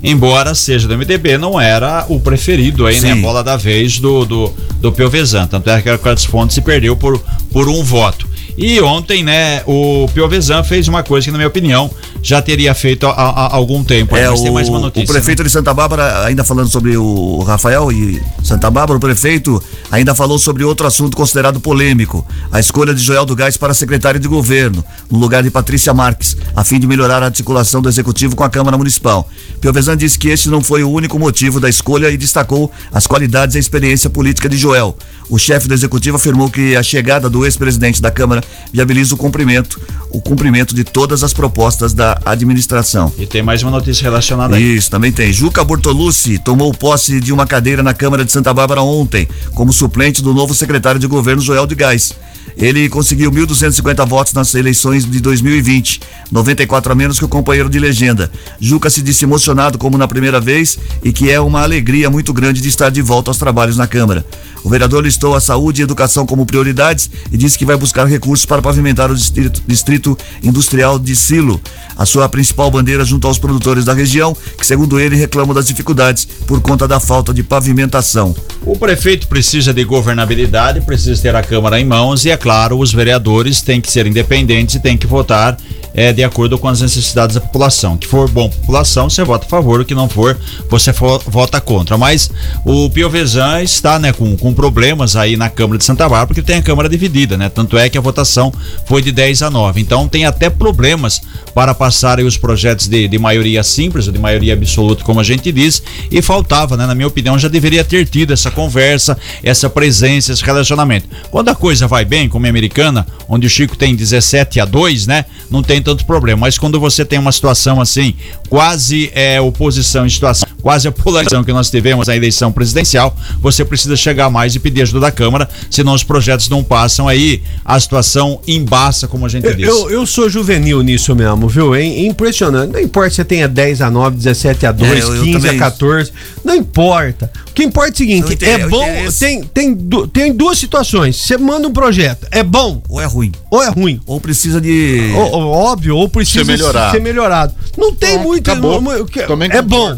[0.02, 3.12] Embora seja do MDB, não era o preferido aí, né?
[3.12, 3.21] A Sim.
[3.21, 5.47] bola da vez do, do, do Piovesan.
[5.47, 7.19] Tanto é que o Carlos Fontes se perdeu por,
[7.52, 8.29] por um voto.
[8.62, 11.89] E ontem, né, o Piovesan fez uma coisa que, na minha opinião,
[12.22, 14.17] já teria feito há, há- algum tempo.
[14.17, 15.08] É, Mas o, tem mais uma o notícia.
[15.13, 20.13] prefeito de Santa Bárbara, ainda falando sobre o Rafael e Santa Bárbara, o prefeito ainda
[20.13, 24.28] falou sobre outro assunto considerado polêmico: a escolha de Joel do Gás para secretário de
[24.28, 28.43] governo, no lugar de Patrícia Marques, a fim de melhorar a articulação do executivo com
[28.43, 29.30] a Câmara Municipal.
[29.62, 33.56] Piovesan disse que este não foi o único motivo da escolha e destacou as qualidades
[33.56, 34.98] e a experiência política de Joel.
[35.30, 39.80] O chefe do executivo afirmou que a chegada do ex-presidente da Câmara viabiliza o cumprimento,
[40.10, 43.12] o cumprimento de todas as propostas da administração.
[43.18, 44.76] E tem mais uma notícia relacionada aí.
[44.76, 45.32] Isso, também tem.
[45.32, 50.22] Juca Bortolucci tomou posse de uma cadeira na Câmara de Santa Bárbara ontem, como suplente
[50.22, 52.14] do novo secretário de governo Joel de Gás.
[52.58, 57.80] Ele conseguiu 1.250 votos nas eleições de 2020, 94 a menos que o companheiro de
[57.80, 58.30] legenda.
[58.60, 62.62] Juca se disse emocionado como na primeira vez e que é uma alegria muito grande
[62.62, 64.25] de estar de volta aos trabalhos na Câmara.
[64.63, 68.45] O vereador listou a saúde e educação como prioridades e disse que vai buscar recursos
[68.45, 71.62] para pavimentar o distrito, distrito industrial de Silo,
[71.97, 76.25] a sua principal bandeira junto aos produtores da região, que segundo ele reclamam das dificuldades
[76.45, 78.36] por conta da falta de pavimentação.
[78.65, 82.94] O prefeito precisa de governabilidade, precisa ter a Câmara em mãos e, é claro, os
[82.94, 85.58] vereadores têm que ser independentes e têm que votar
[85.93, 87.97] eh, de acordo com as necessidades da população.
[87.97, 90.38] Que for bom população, você vota a favor, o que não for,
[90.69, 91.97] você for- vota contra.
[91.97, 92.30] Mas
[92.65, 96.58] o Piovesan está né, com, com problemas aí na Câmara de Santa Bárbara, porque tem
[96.58, 97.49] a Câmara dividida, né?
[97.49, 98.52] Tanto é que a votação
[98.86, 99.82] foi de 10 a 9.
[99.82, 101.21] Então tem até problemas
[101.54, 105.52] para passar os projetos de, de maioria simples ou de maioria absoluta, como a gente
[105.52, 106.86] diz, e faltava, né?
[106.86, 111.08] Na minha opinião, já deveria ter tido essa conversa, essa presença, esse relacionamento.
[111.32, 115.08] Quando a coisa vai bem, como é americana, onde o Chico tem 17 a 2,
[115.08, 115.25] né?
[115.49, 116.42] Não tem tem tanto problema.
[116.42, 118.13] Mas quando você tem uma situação assim,
[118.50, 123.63] quase é, oposição em situação, quase a polarização que nós tivemos na eleição presidencial, você
[123.63, 127.80] precisa chegar mais e pedir ajuda da Câmara, senão os projetos não passam aí, a
[127.80, 129.68] situação embaça, como a gente Eu, diz.
[129.68, 131.74] eu, eu sou juvenil nisso mesmo, viu?
[131.74, 132.72] É impressionante.
[132.74, 135.38] Não importa se você tenha 10 a 9, 17 a 2, É, eu- eu 15
[135.38, 136.12] a também- 14.
[136.44, 137.32] Não importa.
[137.60, 138.82] O que importa é o seguinte: é bom.
[138.84, 139.78] interesse- Tem, tem,
[140.13, 141.17] tem duas situações.
[141.17, 144.00] Você manda um projeto, é bom Ou é ruim, ou é ruim?
[144.06, 145.12] ou precisa de.
[145.15, 145.38] Ó-
[145.72, 146.91] óbvio, ou precisa Ser melhorado.
[146.91, 147.54] ser melhorado.
[147.78, 148.50] Não tem Pronto, muito.
[148.52, 148.82] acabou.
[149.28, 149.98] Também é bom.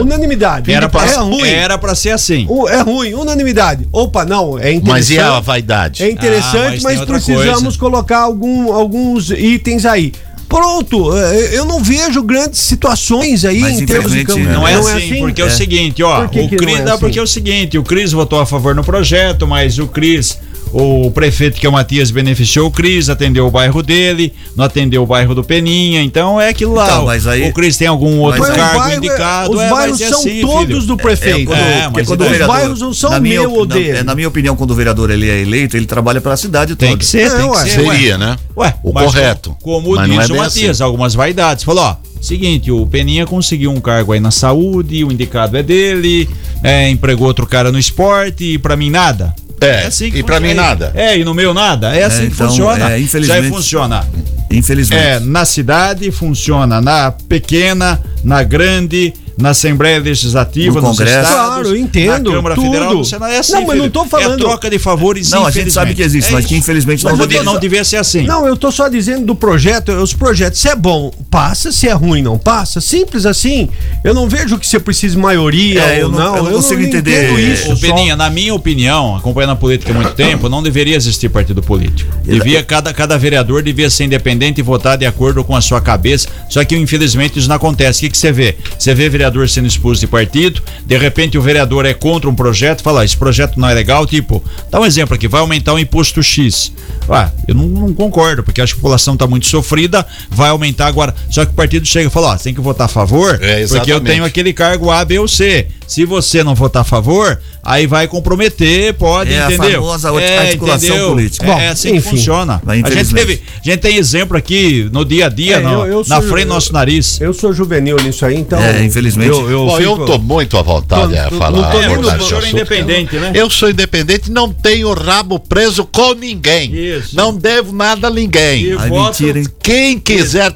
[0.00, 0.72] Unanimidade.
[0.72, 1.46] Era pra, é ruim.
[1.46, 2.46] era pra ser assim.
[2.48, 3.86] O- É ruim, unanimidade.
[3.92, 4.88] Opa, não, é interessante.
[4.88, 6.02] Mas e a vaidade?
[6.02, 7.78] É interessante, Ah, mas mas, precisamos coisa.
[7.78, 10.12] colocar algum, alguns itens aí.
[10.54, 14.38] Pronto, é, eu não vejo grandes situações aí Mas em termos de campo.
[14.38, 15.44] Não é, assim, porque é.
[15.44, 16.20] o seguinte, ó.
[16.20, 17.00] Por que o que não Cris, é não, assim?
[17.00, 20.38] porque é o seguinte, o Cris votou a favor no projeto, mas o Cris,
[20.76, 25.04] o prefeito que é o Matias beneficiou o Cris, atendeu o bairro dele, não atendeu
[25.04, 26.86] o bairro do Peninha, então é aquilo lá.
[26.86, 29.70] Então, o- mas aí- o Cris tem algum outro cargo bairro é- indicado, os é,
[29.70, 30.80] bairros ser são assim, todos filho.
[30.82, 31.46] do prefeito.
[31.46, 33.66] quando- É, porque mas quando o os vereador- bairros não são na minha, meu ou
[33.66, 33.90] na- dele.
[33.98, 36.74] é, na minha opinião, quando o vereador ele é eleito, ele trabalha para a cidade
[36.74, 36.98] Tem toda.
[36.98, 37.66] que ser, É, tem que ué.
[37.68, 37.80] ser.
[37.80, 37.94] ué.
[37.94, 38.36] Seria, né?
[38.56, 39.56] Ué, O correto.
[39.62, 40.82] Como, como diz é o Matias, assim.
[40.82, 41.62] algumas vaidades.
[41.62, 46.28] Falou, ó, seguinte, o Peninha conseguiu um cargo aí na saúde, o indicado é dele,
[46.62, 49.32] é, empregou outro cara no esporte e pra mim nada.
[49.60, 50.54] É, assim que e pra funciona.
[50.62, 50.92] mim nada.
[50.94, 51.94] É, e no meu nada.
[51.94, 52.92] É assim que então, funciona.
[52.92, 54.06] é, infelizmente- Já funciona.
[54.50, 55.02] Infelizmente.
[55.02, 61.18] É, na cidade funciona, na pequena, na grande, na Assembleia Legislativa, No nos Congresso.
[61.20, 62.64] estados, Claro, eu entendo, na Câmara tudo.
[62.66, 63.32] Federal, no Senado.
[63.32, 65.94] É assim, Não, mas não tô falando- É troca de favores, Não, a gente sabe
[65.94, 68.22] que existe, É mas que infelizmente Não, não devia- não devia ser assim.
[68.22, 71.92] Não, eu tô só dizendo do projeto, os projetos, se é bom, passa, se é
[71.92, 72.80] ruim, não passa.
[72.80, 73.68] Simples assim.
[74.02, 76.36] Eu não vejo que você precise maioria É, eu ou não- não.
[76.36, 77.24] eu não consigo entender.
[77.34, 77.72] entendo isso.
[77.72, 77.80] Ô, só.
[77.86, 82.14] Peninha, na minha opinião, acompanhando a política há muito tempo, não deveria existir partido político.
[82.24, 86.28] Devia, cada, cada vereador devia ser independente e votar de acordo com a sua cabeça.
[86.48, 87.98] Só que, infelizmente, isso não acontece.
[87.98, 88.56] O que, que você vê?
[88.78, 92.82] Você vê vereador sendo expulso de partido, de repente o vereador é contra um projeto,
[92.82, 95.78] fala, "Ah, esse projeto não é legal, tipo, dá um exemplo aqui, vai aumentar o
[95.78, 96.72] imposto X.
[97.08, 100.86] Ah, eu não, não concordo, porque acho que a população está muito sofrida, vai aumentar
[100.86, 101.14] agora.
[101.30, 103.66] Só que o partido chega e fala, ó, você tem que votar a favor, É,
[103.66, 105.66] porque eu tenho aquele cargo A, B ou C.
[105.86, 109.80] Se você não votar a favor, aí vai comprometer, pode, É a entendeu?
[109.82, 111.08] famosa articulação entendeu?
[111.10, 111.44] política.
[111.46, 112.10] É, Bom, assim que enfim.
[112.10, 112.60] funciona.
[112.64, 115.72] Mas A gente, teve, a gente tem exemplo aqui no dia a dia, É, no-
[115.72, 117.20] eu- eu na sou- frente do nosso nariz.
[117.20, 118.58] Eu sou juvenil nisso aí, então.
[118.62, 119.28] É, infelizmente.
[119.30, 121.50] Eu, eu, Bom, eu fico- tô muito à vontade Tô- a tô- falar.
[121.62, 123.32] não tô a nem no- verdade o senhor é independente, né?
[123.34, 126.72] Eu sou independente, não tenho rabo preso com ninguém.
[126.74, 127.16] Isso.
[127.16, 128.74] Não devo nada a ninguém.
[128.78, 129.46] Ai, mentira, hein?
[129.62, 130.52] Quem quiser,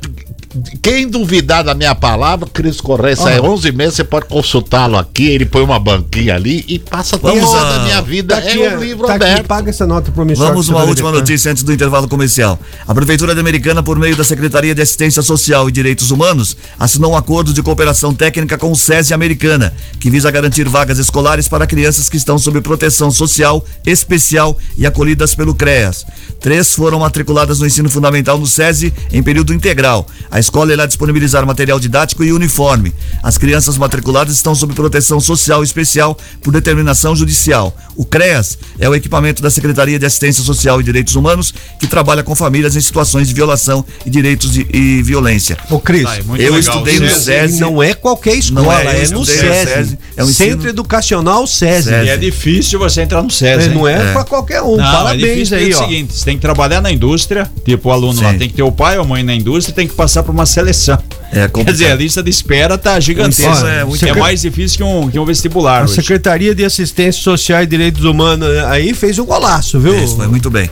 [0.83, 5.45] quem duvidar da minha palavra, Cris Correia, sai 11 meses, você pode consultá-lo aqui, ele
[5.45, 8.35] põe uma banquinha ali e passa Vamos toda a- minha vida.
[8.35, 9.47] Tá aqui, é um livro tá aqui, aberto.
[9.47, 10.51] paga essa nota promissória.
[10.51, 12.59] Vamos uma última notícia antes do intervalo comercial.
[12.87, 17.13] A Prefeitura de Americana, por meio da Secretaria de Assistência Social e Direitos Humanos, assinou
[17.13, 21.67] um acordo de cooperação técnica com o SESI Americana, que visa garantir vagas escolares para
[21.67, 26.07] crianças que estão sob proteção social especial e acolhidas pelo CREAS.
[26.41, 30.07] Três foram matriculadas no ensino fundamental no SESI em período integral.
[30.31, 32.93] A escola irá disponibilizar material didático e uniforme.
[33.23, 37.77] As crianças matriculadas estão sob proteção social especial por determinação judicial.
[37.99, 42.23] O CREAS é o equipamento da Secretaria de Assistência Social e Direitos Humanos que trabalha
[42.23, 45.59] com famílias em situações de violação e direitos de, e violência.
[45.69, 46.61] Ô, Cris, Ai, muito Eu legal.
[46.77, 47.49] estudei no César.
[47.49, 47.61] SESI.
[47.61, 49.39] não é qualquer escola, Não é, é, no SESI.
[49.75, 51.91] SESI, é um Centro ensino- Educacional SESI.
[51.91, 53.69] E é difícil você entrar no É, SESI.
[53.71, 53.75] hein?
[53.75, 54.77] não é, pra qualquer um.
[54.77, 55.81] Não, é Parabéns difícil aí, porque é ó.
[55.85, 58.39] o seguinte, você tem que trabalhar na indústria, tipo o aluno lá Sim.
[58.39, 60.47] tem que ter o pai ou a mãe na indústria, tem que passar por uma
[60.47, 60.97] seleção.
[61.31, 63.69] É Quer dizer, a lista de espera tá gigantesca.
[63.69, 65.81] é muito- é mais difícil que um, que um vestibular.
[65.81, 65.95] A hoje.
[65.97, 69.95] Secretaria de Assistência Social e Direitos Humanos aí fez um golaço, viu?
[70.03, 70.71] Isso, foi muito bem.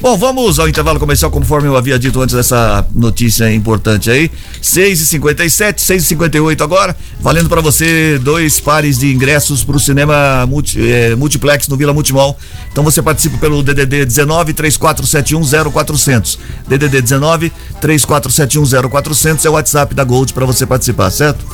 [0.00, 4.30] Bom, vamos ao intervalo comercial, conforme eu havia dito antes dessa notícia importante aí.
[4.60, 6.96] 6h57, 6h58 agora.
[7.20, 11.94] Valendo para você dois pares de ingressos para o cinema multi, eh, multiplex no Vila
[11.94, 12.36] Multimol.
[12.70, 16.38] Então você participa pelo DDD 19 3471 0400.
[16.68, 21.44] DDD 19 3471 0400 é o WhatsApp da Gold para você participar, certo?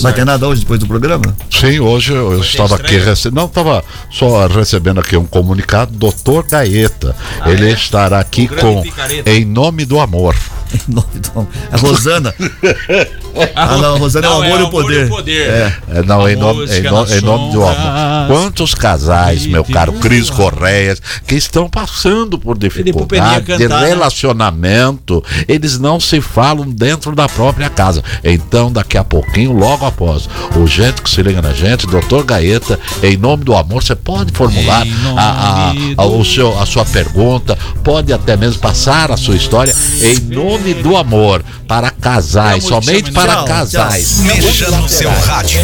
[0.00, 1.36] Vai ter nada hoje depois do programa?
[1.50, 3.40] Sim, hoje eu, eu estava aqui recebendo.
[3.40, 7.14] Não, estava só recebendo aqui um comunicado, doutor Gaeta.
[7.46, 9.30] ele estará aqui com picareta.
[9.30, 10.34] Em Nome do Amor.
[10.74, 12.34] Em nome do- A Rosana.
[13.56, 15.08] Ah, não, Rosana é o amor e o poder.
[15.48, 15.72] É.
[15.96, 18.28] É, não, A em nome, em, em nome do amor.
[18.28, 23.86] Quantos casais, meu caro Cris Correias, que estão passando por dificuldade de né?
[23.88, 28.04] relacionamento, eles não se falam dentro da própria casa.
[28.22, 32.78] Então, daqui a pouquinho, logo após, o gente que se liga na gente, doutor Gaeta,
[33.02, 37.58] em nome do amor, você pode formular a, a- a- o seu, a sua pergunta,
[37.82, 43.34] pode até mesmo passar a sua história em nome do amor para casais, somente para
[43.34, 44.20] tchau, casais.
[44.20, 45.60] Mexa no seu rádio.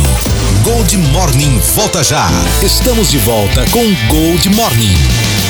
[0.62, 2.28] Gold Morning volta já.
[2.62, 5.49] Estamos de volta com Gold Morning.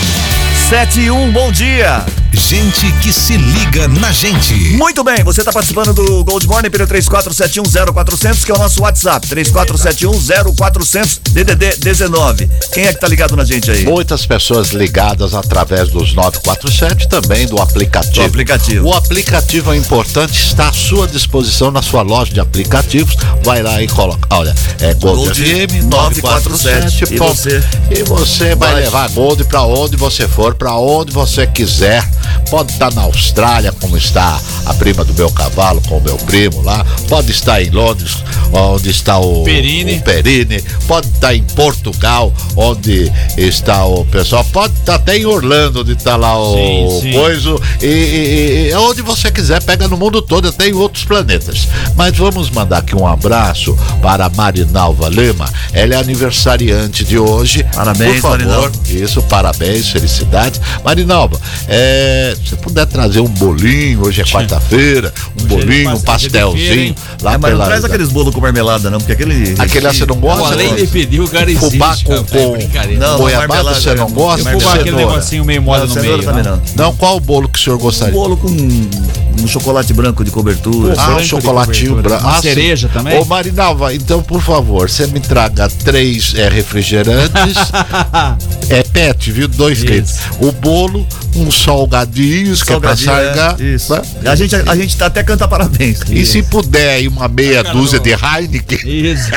[0.71, 2.07] 7 e 1, bom dia.
[2.33, 4.55] Gente que se liga na gente.
[4.77, 9.27] Muito bem, você está participando do Gold Morning pelo 34710400, que é o nosso WhatsApp,
[9.27, 12.49] 34710400 DDD 19.
[12.73, 13.85] Quem é que tá ligado na gente aí?
[13.85, 18.21] Muitas pessoas ligadas através dos 947 também do aplicativo.
[18.21, 18.89] Do aplicativo.
[18.89, 23.17] O aplicativo é importante, está à sua disposição na sua loja de aplicativos.
[23.43, 24.29] Vai lá e coloca.
[24.31, 27.05] Olha, é Gold, Gold FM 947.
[27.15, 27.35] E ponto.
[27.35, 27.61] você?
[27.91, 28.83] E você vai Vai.
[28.83, 32.07] levar Gold para onde você for, para onde você quiser.
[32.51, 36.61] Pode estar na Austrália, como está a prima do meu cavalo com o meu primo
[36.63, 36.85] lá.
[37.09, 38.19] Pode estar em Londres,
[38.53, 39.95] onde está o Perini.
[39.99, 40.63] o Perini.
[40.87, 44.45] Pode estar em Portugal, onde está o pessoal.
[44.53, 47.13] Pode estar até em Orlando, onde está lá o Sim, sim.
[47.13, 47.61] coiso.
[47.81, 51.69] E, e- e onde você quiser, pega no mundo todo, até em outros planetas.
[51.97, 55.49] Mas vamos mandar aqui um abraço para a Marinalva Lima.
[55.73, 57.65] Ela é aniversariante de hoje.
[57.75, 58.73] Parabéns, Por favor, Marinalva.
[58.89, 59.87] isso, parabéns,
[60.51, 60.61] felicidades.
[60.85, 66.29] Marinalva, é, se puder trazer um bolinho, hoje é quarta-feira, um bolinho, um passa- dia
[66.29, 66.95] de feira, pastelzinho.
[67.23, 69.55] Lá É, mas não pela- traz aqueles bolos com marmelada, não, porque aquele.
[69.59, 70.41] Aquele lá você não gosta?
[70.41, 71.71] Pô, além de pedir, o cara existe.
[71.73, 73.07] Fubá com, com brincadeira.
[73.07, 74.51] Não, goiabada você não gosta?
[74.51, 76.23] Fubá, aquele negocinho meio mole Não, no meio.
[76.23, 76.51] também né?
[76.77, 76.87] não.
[76.87, 78.15] Não, qual o bolo que o senhor Um gostaria?
[78.15, 80.95] bolo com um chocolate branco de cobertura.
[80.97, 82.23] Ah, um chocolatinho branco.
[82.25, 82.49] Uma Ah, sim.
[82.49, 83.19] cereja também?
[83.19, 87.31] Ô, Marinalva, então, por favor, você me traga três é, refrigerantes.
[88.69, 89.49] é pet, viu?
[89.49, 90.17] Dois litros.
[90.41, 93.57] O bolo, uns salgadinhos, que é pra Salgadinho, sargar.
[93.61, 93.93] é, Isso.
[93.95, 94.03] né?
[94.25, 96.01] A gente, a, gente tá até canta parabéns.
[96.09, 98.05] E se puder, aí uma meia Cara, dúzia não.
[98.05, 98.79] de Heineken.
[99.13, 99.31] Isso.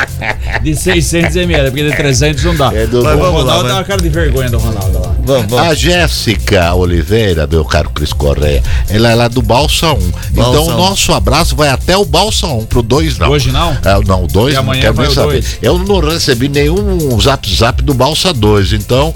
[0.64, 2.72] De 600 ml, porque de 300 não dá.
[2.74, 3.72] É do- o Mas vamos lá, Ronaldo vai.
[3.72, 5.14] dá uma cara de vergonha do Ronaldo lá.
[5.26, 5.68] Vamos, vamos.
[5.72, 9.98] A Jéssica Oliveira, meu caro Cris Correia, ela é lá do Balsa 1.
[10.32, 10.78] então Balsa o 1.
[10.78, 13.30] nosso abraço vai até o Balsa 1, pro 2 não.
[13.30, 13.72] Hoje não?
[13.84, 15.32] É, não, o 2 E não amanhã quero nem o saber.
[15.34, 15.58] dois.
[15.62, 19.14] Eu não recebi nenhum zap zap do Balsa 2, então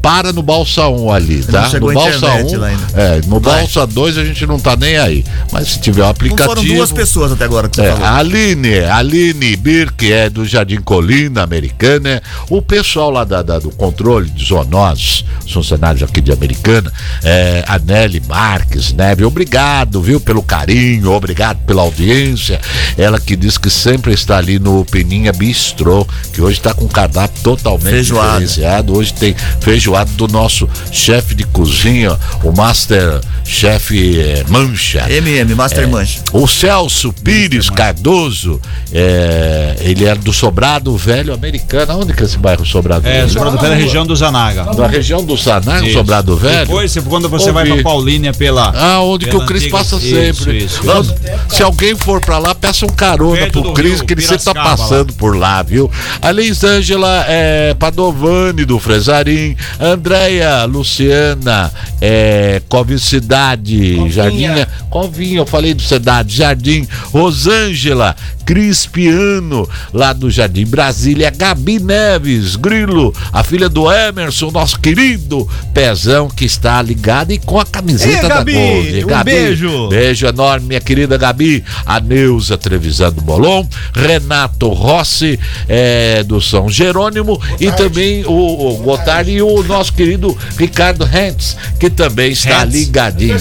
[0.00, 1.68] para no Balsa 1 ali, tá?
[1.78, 2.86] no Balsa internet 1, lá ainda.
[2.94, 3.58] é, no Vai.
[3.60, 5.24] Balsa 2 a gente não tá nem aí.
[5.52, 6.48] Mas se tiver o Não aplicativo.
[6.56, 8.06] foram duas pessoas até agora que você É, falou.
[8.06, 12.22] Aline, Aline Birk é do Jardim Colina, Americana.
[12.48, 16.90] O pessoal lá da, da- do controle de zoonoses, os funcionários aqui de Americana,
[17.22, 19.14] é, a Nelly Marques, né?
[19.24, 22.58] Obrigado, viu, pelo carinho, obrigado pela audiência.
[22.96, 26.88] Ela que diz que sempre está ali no Peninha Bistrô, que hoje está com um
[26.88, 28.28] cardápio totalmente Feijoada.
[28.40, 28.96] diferenciado.
[28.96, 35.06] Hoje tem feijoada do nosso chefe de cozinha, o Master Chef eh, Mancha.
[35.10, 36.20] MM, Master Mancha.
[36.32, 38.60] O Celso Pires Cardoso,
[38.92, 41.98] é, ele era do Sobrado Velho Americano.
[42.00, 43.30] Onde que é esse bairro Sobrado É, Velho?
[43.30, 44.64] sobrando pela região do Zanaga.
[44.74, 45.94] Da região do Saná, Isso.
[45.94, 46.66] Sobrado Velho?
[46.66, 47.52] Depois, quando você Ouvi.
[47.54, 48.72] vai pra Paulínia pela.
[48.76, 50.58] Ah, onde que pela o Cris antiga- passa Isso, sempre.
[50.64, 51.14] isso, isso.
[51.48, 54.54] Se alguém for pra lá, peça um carona Perto pro Cris, que ele sempre tá
[54.54, 55.90] passando por lá, viu?
[56.22, 64.48] A Elisângela é, Padovani do Fresarim, Andréia Luciana é, Covicidade, Jardim.
[64.88, 73.14] Covinha, eu falei do Cidade, Jardim, Rosângela, Crispiano, lá do Jardim Brasília, Gabi Neves, Grilo,
[73.32, 78.22] a filha do Emerson, nosso querido Pezão, que está ligado e com a camiseta Ei,
[78.22, 79.04] da Gabi, Gold.
[79.04, 79.88] um beijo.
[79.88, 83.64] Beijo enorme, minha querida Gabi, a Neuza Trevisando Molon,
[83.94, 85.38] Renato Rossi,
[85.68, 91.56] é, do São Jerônimo, e também o, o Gotardi e o nosso querido Ricardo Hentz,
[91.78, 92.72] que também está Hentz.
[92.74, 93.36] ligadinho.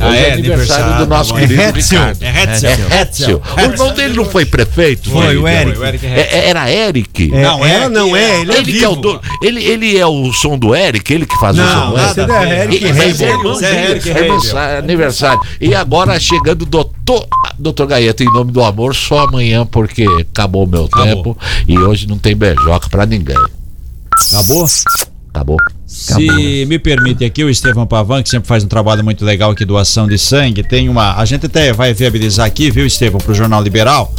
[0.00, 1.98] Ah, Hoje é, é aniversário do aniversário, nosso tá querido É Hetzel.
[2.00, 2.22] Ricardo.
[2.22, 2.70] É Hetzel.
[2.90, 3.42] É Hetzel.
[3.56, 5.10] O irmão dele não foi prefeito?
[5.10, 5.78] Foi, o Então, Eric.
[5.78, 7.30] O Eric é- Era Eric?
[7.34, 9.20] É, Não, ela é não é, ele é Ele que é o.
[9.42, 12.10] Ele, ele é o som do Eric, ele que faz o som Não, do Eric.
[12.10, 15.40] esse é Eric mas é irmão dele, aniversário- aniversário.
[15.60, 17.26] E agora chegando o doutor,
[17.58, 21.06] doutor Gaeta, em nome do amor, só amanhã, porque acabou o meu Acabou.
[21.06, 23.36] tempo e hoje não tem beijoca pra ninguém.
[24.30, 24.66] Acabou?
[25.34, 25.56] Acabou?
[25.84, 29.64] Se me permite aqui, o Estevão Pavan, que sempre faz um trabalho muito legal aqui,
[29.64, 31.16] doação de sangue, tem uma.
[31.16, 34.14] A gente até vai viabilizar aqui, viu, Estevão, pro Jornal Liberal.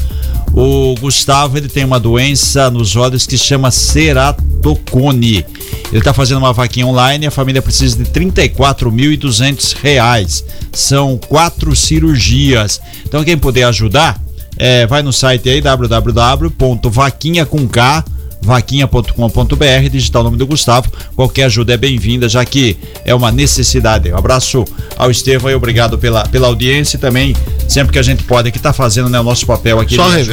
[0.54, 5.46] O Gustavo, ele tem uma doença nos olhos que chama ceratocone.
[5.90, 10.44] Ele tá fazendo uma vaquinha online e a família precisa de 34.200 reais.
[10.74, 12.82] São quatro cirurgias.
[13.06, 14.22] Então, quem puder ajudar,
[14.58, 18.04] é, vai no site aí www.vaquinha com K
[18.46, 20.90] vaquinha.com.br, digitar o nome do Gustavo.
[21.16, 24.12] Qualquer ajuda é bem-vinda, já que é uma necessidade.
[24.12, 24.64] Um abraço
[24.98, 27.36] ao Estevão e obrigado pela, pela audiência e também,
[27.68, 29.96] sempre que a gente pode, que está fazendo né, o nosso papel aqui.
[29.96, 30.24] Só re-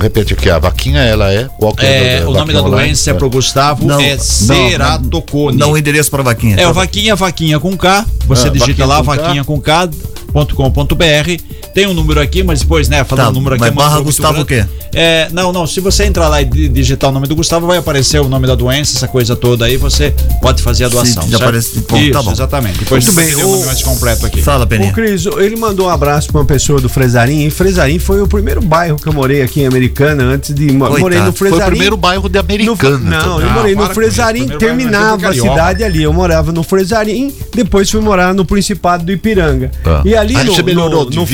[0.00, 3.28] repete aqui, a vaquinha ela é qual que É, o nome da doença é pro
[3.28, 5.56] Gustavo Não, é não, ceratocone.
[5.56, 6.56] Não o endereço para vaquinha.
[6.56, 8.06] É o Vaquinha, Vaquinha com K.
[8.26, 9.16] Você Ah, digita Vaquinha lá, com K.
[9.16, 9.90] vaquinha com K.
[10.32, 11.42] .com.br
[11.74, 14.00] tem um número aqui, mas depois, né, falando Tá, o número aqui mas é barra
[14.00, 14.68] Gustavo grande.
[14.94, 17.76] É, não, não, se você entrar lá e di- digitar o nome do Gustavo, vai
[17.78, 21.28] aparecer o nome da doença, essa coisa toda aí, você pode fazer a doação.
[21.28, 22.32] já aparece- bom, Isso, tá bom.
[22.32, 22.78] exatamente.
[22.78, 24.40] Depois Muito bem, o o- mais completo aqui.
[24.42, 24.92] Fala, Peninha.
[24.92, 27.44] Cris, ele mandou um abraço pra uma pessoa do Fresarim.
[27.46, 30.66] E Fresarim foi o primeiro bairro que eu morei aqui em Americana antes de.
[30.68, 31.00] Coitado.
[31.00, 31.62] Morei no Foi Fresarim.
[31.62, 32.98] o primeiro bairro de No- Americana.
[32.98, 33.46] não, também.
[33.46, 36.02] eu morei para no Fresarim, terminava a é cidade ali.
[36.02, 39.70] Eu morava no Fresarim, depois fui morar no Principado do Ipiranga.
[39.84, 40.02] Ah.
[40.04, 41.26] E ali no, você melhorou no, no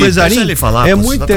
[0.43, 1.27] ele falar, é muito.
[1.27, 1.37] tem-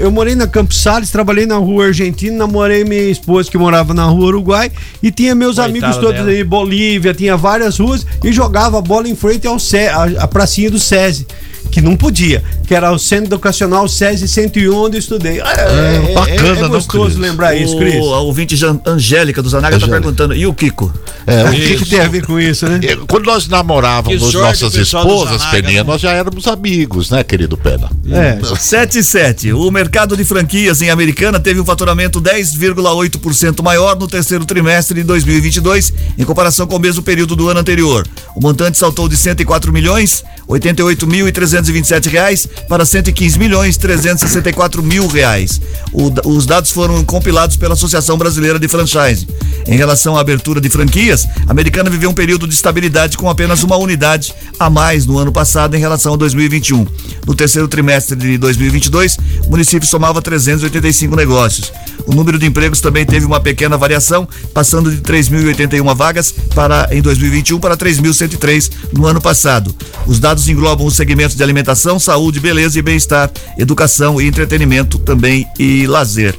[0.00, 4.04] eu morei na Campos Sales, trabalhei na rua Argentina, namorei minha esposa que morava na
[4.04, 4.70] rua Uruguai
[5.02, 6.30] e tinha meus Coitada amigos todos dela.
[6.30, 10.70] aí, Bolívia, tinha várias ruas e jogava bola em frente ao SE, a, a pracinha
[10.70, 11.26] do SESI.
[11.70, 15.40] Que não podia, que era o Centro Educacional SESI 101, onde eu estudei.
[15.40, 17.18] É, é- bacana, é não, gostoso Cris?
[17.18, 17.96] lembrar isso, Cris.
[17.96, 18.56] O, a ouvinte
[18.86, 20.92] Angélica do Zanaga está perguntando, e o Kiko?
[21.26, 22.80] É, O que, que tem a ver com isso, né?
[22.82, 25.90] E Quando nós namorávamos nossas esposas, Zanaga, Peninha, né?
[25.90, 27.90] nós já éramos amigos, né, querido Pena?
[28.10, 28.38] É.
[28.56, 29.52] 77.
[29.52, 35.04] O mercado de franquias em Americana teve um faturamento 10,8% maior no terceiro trimestre de
[35.04, 38.06] 2022, em comparação com o mesmo período do ano anterior.
[38.34, 45.60] O montante saltou de 104 milhões 88.327 reais para 115 milhões 364 mil reais.
[45.92, 49.26] O os dados foram compilados pela Associação Brasileira de Franchise.
[49.66, 53.62] Em relação à abertura de franquias, a Americana viveu um período de estabilidade com apenas
[53.62, 56.86] uma unidade a mais no ano passado em relação a 2021.
[57.26, 61.72] No terceiro trimestre de 2022, o município somava 385 negócios.
[62.06, 67.00] O número de empregos também teve uma pequena variação, passando de 3.081 vagas para em
[67.00, 69.74] 2021 para 3.103 no ano passado.
[70.06, 75.46] Os dados englobam os segmentos de alimentação, saúde, beleza e bem-estar, educação e entretenimento também
[75.58, 76.36] e lazer.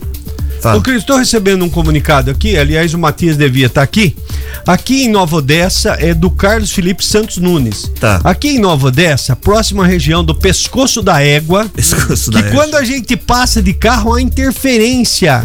[0.62, 0.78] Fala.
[0.78, 4.16] Ô, Cris, estou recebendo um comunicado aqui, aliás, o Matias devia estar aqui.
[4.68, 7.92] Aqui em Nova Odessa é do Carlos Felipe Santos Nunes.
[8.00, 8.22] Tá.
[8.24, 12.84] Aqui em Nova Odessa, próxima região do pescoço da égua, Pescoço que da quando a
[12.84, 15.44] gente passa de carro há interferência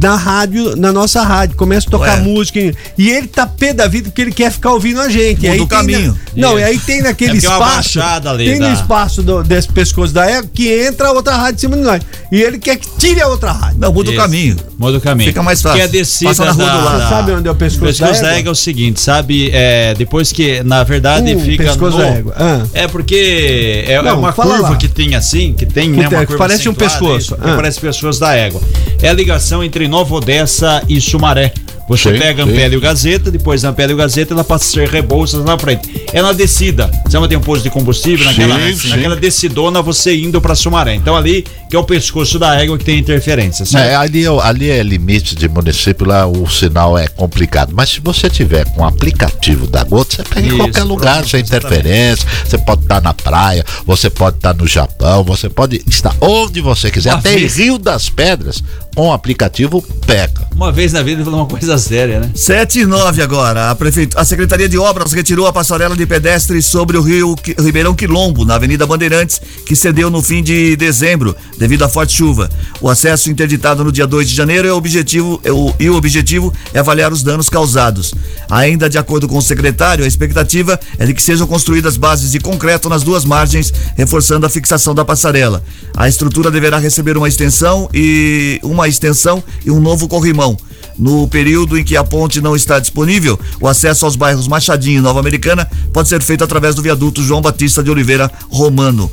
[0.00, 2.22] na rádio, na nossa rádio, começa a tocar Ué.
[2.22, 2.58] música
[2.98, 5.40] e ele tá pé da vida porque ele quer ficar ouvindo a gente.
[5.42, 6.18] Muda aí o tem caminho.
[6.36, 8.00] na- não, e aí tem naquele É é uma espaço,
[8.36, 11.60] tem no da- espaço do- desse pescoço da égua que entra a outra rádio em
[11.60, 12.02] cima de nós.
[12.32, 13.78] E ele quer que tire a outra rádio.
[13.78, 14.56] Não, muda o caminho.
[14.78, 15.28] Muda o caminho.
[15.28, 15.78] Fica mais fácil.
[15.78, 16.98] Que a descida Passa na rua da, do lado.
[16.98, 18.38] da- Sabe onde é o pescoço pescoço da da égua?
[18.40, 19.50] égua é o seguinte, sabe?
[19.52, 22.02] É, depois que, na verdade, Uh, fica pescoço no...
[22.04, 22.34] da égua.
[22.36, 22.66] Ah.
[22.72, 24.76] É porque é, é Não, uma fala curva lá.
[24.76, 27.36] que tem assim, que tem né, tem- uma que curva parece um pescoço.
[27.36, 27.54] que Ah.
[27.54, 28.60] parece pescoço da égua.
[29.00, 31.63] É a ligação entre Nova Odessa e Sumaré.
[31.88, 32.42] Você pega.
[32.44, 35.44] Ampere e o Gazeta, depois a Ampere e o Gazeta, ela passa a ser Rebouças
[35.44, 36.04] na frente.
[36.12, 36.90] É na descida.
[37.06, 38.88] Você não tem um posto de combustível, naquela, Sim, sim.
[38.88, 40.94] naquela descidona você indo pra Sumaré.
[40.94, 43.66] Então ali que é o pescoço da égua que tem interferência.
[43.66, 43.84] certo?
[43.90, 47.72] É, ali, é- ali é limite de município, lá o sinal é complicado.
[47.74, 51.14] Mas se você tiver com o aplicativo da Gota, você pega em Isso, qualquer lugar,
[51.18, 52.26] pronto, sem interferência.
[52.46, 56.90] Você pode estar na praia, você pode estar no Japão, você pode estar onde você
[56.90, 57.10] quiser.
[57.10, 58.62] Uma Até em vez- Rio das Pedras,
[58.94, 60.46] com o aplicativo pega.
[60.54, 62.30] Uma vez na vida ele falou uma coisa séria, né?
[62.34, 63.70] 7 e 9 agora.
[63.70, 67.94] A, prefeitura, a Secretaria de Obras retirou a passarela de pedestres sobre o rio Ribeirão
[67.94, 72.50] Quilombo, na Avenida Bandeirantes, que cedeu no fim de dezembro, devido à forte chuva.
[72.80, 75.96] O acesso interditado no dia 2 de janeiro é o objetivo, é o- e o
[75.96, 78.14] objetivo é avaliar os danos causados.
[78.50, 82.40] Ainda de acordo com o secretário, a expectativa é de que sejam construídas bases de
[82.40, 85.62] concreto nas duas margens, reforçando a fixação da passarela.
[85.96, 90.56] A estrutura deverá receber uma extensão e uma extensão e um novo corrimão.
[90.96, 95.00] No período em que a ponte não está disponível, o acesso aos bairros Machadinho e
[95.00, 99.10] Nova Americana pode ser feito através do viaduto João Batista de Oliveira Romano.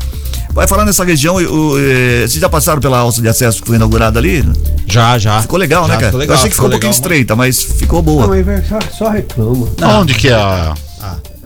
[0.51, 3.77] Vai falar nessa região, o, eh, vocês já passaram pela alça de acesso que foi
[3.77, 4.43] inaugurada ali?
[4.85, 5.41] Já, já.
[5.41, 6.05] Ficou legal, Já né, cara?
[6.07, 8.27] ficou legal, Eu achei que ficou um pouquinho legal, estreita, mas ficou boa.
[8.27, 9.67] Não, só, só reclama.
[9.99, 10.73] Onde que é a.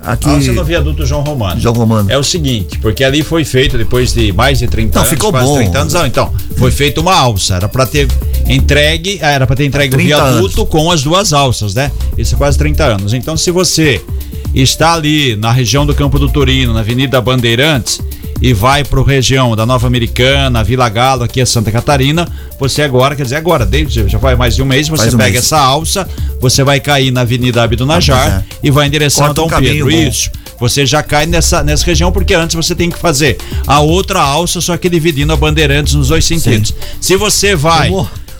[0.05, 1.59] Aqui, Alça no viaduto João Romano.
[1.59, 2.11] João Romano.
[2.11, 5.31] É o seguinte, porque ali foi feito depois de mais de 30 Não, anos, ficou
[5.31, 5.55] bom.
[5.55, 8.07] 30 anos, não, então, foi feita uma alça, era para ter
[8.47, 11.91] entregue, ah, era para ter entregue o 30 viaduto com as duas alças, né?
[12.17, 13.13] Isso é quase 30 anos.
[13.13, 14.01] Então, se você
[14.61, 18.01] está ali na região do Campo do Turino, na Avenida Bandeirantes,
[18.41, 22.27] e vai para a região da Nova Americana, Vila Galo, aqui é Santa Catarina,
[22.59, 25.31] você agora, quer dizer, agora, desde já vai mais de um mês, você um pega
[25.31, 25.45] mês.
[25.45, 26.07] essa alça,
[26.39, 28.45] você vai cair na Avenida Abdo Najar Najar.
[28.63, 29.91] e vai em direção Corta a Dom caminho Pedro.
[29.91, 30.09] bom.
[30.09, 30.31] Isso.
[30.59, 33.37] você já cai nessa, nessa região, porque antes você tem que fazer
[33.67, 36.73] a outra alça, só que dividindo a bandeirantes nos dois sentidos.
[36.99, 37.89] Se você vai.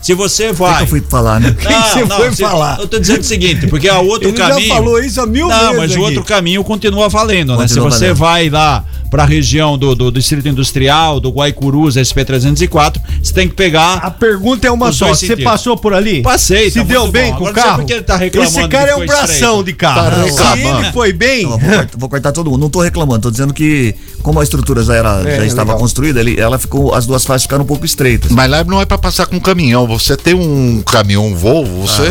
[0.06, 0.82] Se você que vai.
[0.82, 1.54] eu fui falar, né?
[1.92, 2.78] você foi falar?
[2.80, 4.68] Eu tô dizendo o seguinte, porque a outro Ele caminho.
[4.68, 5.98] já falou isso há mil Não, mas o aqui.
[6.02, 7.66] outro caminho continua valendo, né?
[7.66, 8.16] Se Continua você valendo.
[8.18, 13.54] vai lá para a região do, do Distrito Industrial, do Guaicurus, SP304, você tem que
[13.54, 13.94] pegar.
[13.98, 15.08] A pergunta é uma só.
[15.08, 16.22] Você passou por ali?
[16.22, 17.38] Passei, Se tá deu bem bom.
[17.38, 17.86] com o Agora não carro?
[17.86, 19.64] que ele tá reclamando Esse cara que é um bração estreito.
[19.64, 20.10] de carro.
[20.34, 21.44] Tá Se ele foi bem.
[21.44, 22.60] Não, vou, cortar, vou cortar todo mundo.
[22.60, 25.78] Não tô reclamando, tô dizendo que, como a estrutura já, era, É, já estava legal.
[25.78, 28.30] construída, ele, ela ficou, as duas faixas ficaram um pouco estreitas.
[28.32, 29.86] Mas lá não é pra passar com caminhão.
[29.98, 32.02] Você tem um caminhão Volvo, você,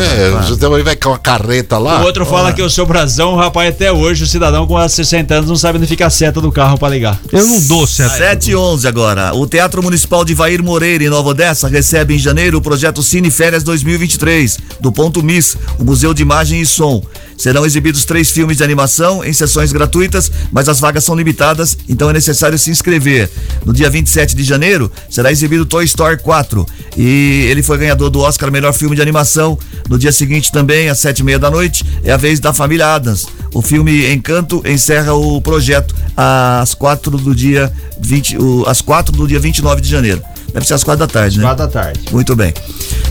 [0.42, 2.02] você também vai com uma carreta lá.
[2.02, 5.34] O outro fala que eu sou brasão, o rapaz até hoje, o cidadão com 60
[5.34, 7.20] anos não sabe onde fica a seta do carro para ligar.
[7.32, 8.18] Eu não dou certo.
[8.18, 9.34] 7 e 11 agora.
[9.34, 13.30] O Teatro Municipal de Vair Moreira, em Nova Odessa, recebe em janeiro o projeto Cine
[13.30, 17.02] Férias 2023, do Ponto Miss, o Museu de Imagem e Som.
[17.36, 22.08] Serão exibidos três filmes de animação em sessões gratuitas, mas as vagas são limitadas, então
[22.08, 23.30] é necessário se inscrever.
[23.64, 26.66] No dia 27 de janeiro, será exibido Toy Story 4
[26.96, 29.58] e ele foi ganhador do Oscar Melhor Filme de Animação.
[29.88, 32.94] No dia seguinte também, às sete e meia da noite, é a vez da família
[32.94, 33.26] Adams.
[33.54, 39.26] O filme Encanto encerra o projeto às quatro do dia 20, o, às quatro do
[39.26, 40.22] dia 29 de janeiro.
[40.52, 41.44] Deve ser às quatro da tarde, né?
[41.44, 42.00] Quatro da tarde.
[42.12, 42.52] Muito bem.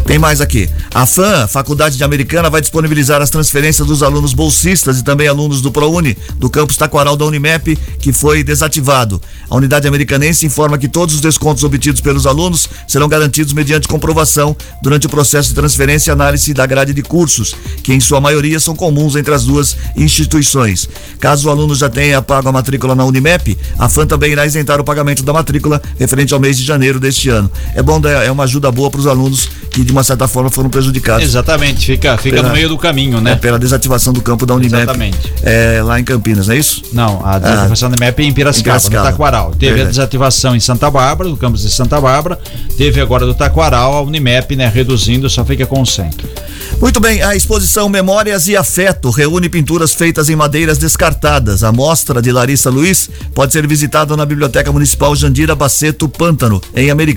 [0.06, 0.70] Tem mais aqui.
[0.94, 5.62] A FAM, Faculdade de Americana, vai disponibilizar as transferências dos alunos bolsistas e também alunos
[5.62, 9.20] do ProUni, do campus Taquaral da Unimep, que foi desativado.
[9.50, 14.56] A unidade americanense informa que todos os descontos obtidos pelos alunos serão garantidos mediante comprovação
[14.82, 18.60] durante o processo de transferência e análise da grade de cursos, que em sua maioria
[18.60, 20.88] são comuns entre as duas instituições.
[21.20, 24.80] Caso o aluno já tenha pago a matrícula na Unimep, a FAM também irá isentar
[24.80, 27.50] o pagamento da matrícula referente ao mês de janeiro deste ano.
[27.74, 30.70] É bom, é uma ajuda boa para os alunos que de uma certa forma foram
[30.70, 31.24] prejudicados.
[31.24, 33.36] Exatamente, fica, fica Pela- no meio do caminho, É, né?
[33.36, 34.84] pela desativação do campo da Unimep.
[34.84, 35.34] Exatamente.
[35.44, 36.82] É, lá em Campinas, não é isso?
[36.94, 39.04] Não, a desativação da MEP é em Piracicaba, Em Piracicaba.
[39.06, 39.52] no Taquaral.
[39.52, 39.90] Teve a Verdade.
[39.96, 42.40] desativação em Santa Bárbara, no campus de Santa Bárbara.
[42.78, 46.28] Teve agora do Taquaral, a Unimep, né, reduzindo, só fica com o centro.
[46.82, 51.64] Muito bem, a exposição Memórias e Afeto reúne pinturas feitas em madeiras descartadas.
[51.64, 56.90] A mostra de Larissa Luiz pode ser visitada na Biblioteca Municipal Jandira Baceto Pântano, em
[56.90, 57.15] Americana,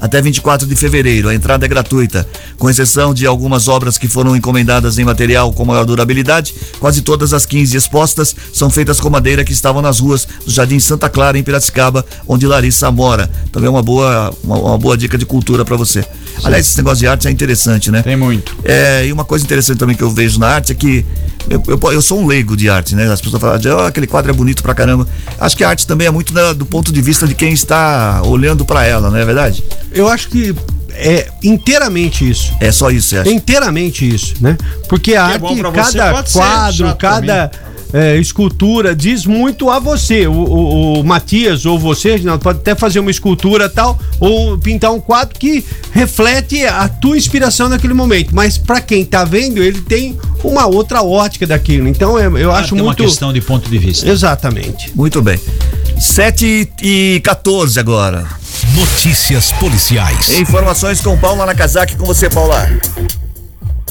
[0.00, 1.28] até 24 de fevereiro.
[1.28, 2.26] A entrada é gratuita.
[2.58, 7.32] Com exceção de algumas obras que foram encomendadas em material com maior durabilidade, quase todas
[7.32, 11.38] as 15 expostas são feitas com madeira que estavam nas ruas do Jardim Santa Clara,
[11.38, 13.30] em Piracicaba, onde Larissa mora.
[13.52, 16.04] Também é uma boa, uma, uma boa dica de cultura para você.
[16.42, 18.02] Aliás, esse negócio de arte é interessante, né?
[18.02, 18.56] Tem muito.
[18.64, 21.04] É, e uma coisa interessante também que eu vejo na arte é que
[21.48, 23.10] eu, eu, eu sou um leigo de arte, né?
[23.10, 25.06] As pessoas falam, "Ah, aquele quadro é bonito pra caramba.
[25.38, 28.22] Acho que a arte também é muito né, do ponto de vista de quem está
[28.24, 29.62] olhando pra ela, não é verdade?
[29.92, 30.54] Eu acho que
[30.90, 32.52] é inteiramente isso.
[32.60, 33.16] É só isso?
[33.16, 34.56] É inteiramente isso, né?
[34.88, 37.50] Porque a Que é arte, você, cada quadro, cada
[37.94, 40.26] é, escultura diz muito a você.
[40.26, 44.90] O, o- o Matias ou você, Reginaldo, pode até fazer uma escultura tal, ou pintar
[44.92, 48.34] um quadro que reflete a tua inspiração naquele momento.
[48.34, 51.86] Mas pra quem tá vendo, ele tem uma outra ótica daquilo.
[51.88, 53.02] Então é- eu acho Tem uma muito.
[53.04, 54.08] questão de ponto de vista.
[54.08, 54.90] Exatamente.
[54.94, 55.38] Muito bem.
[55.98, 58.26] 7 e 14 agora.
[58.74, 60.28] Notícias policiais.
[60.30, 62.68] Informações com Paula Nakazaki, com você, Paula.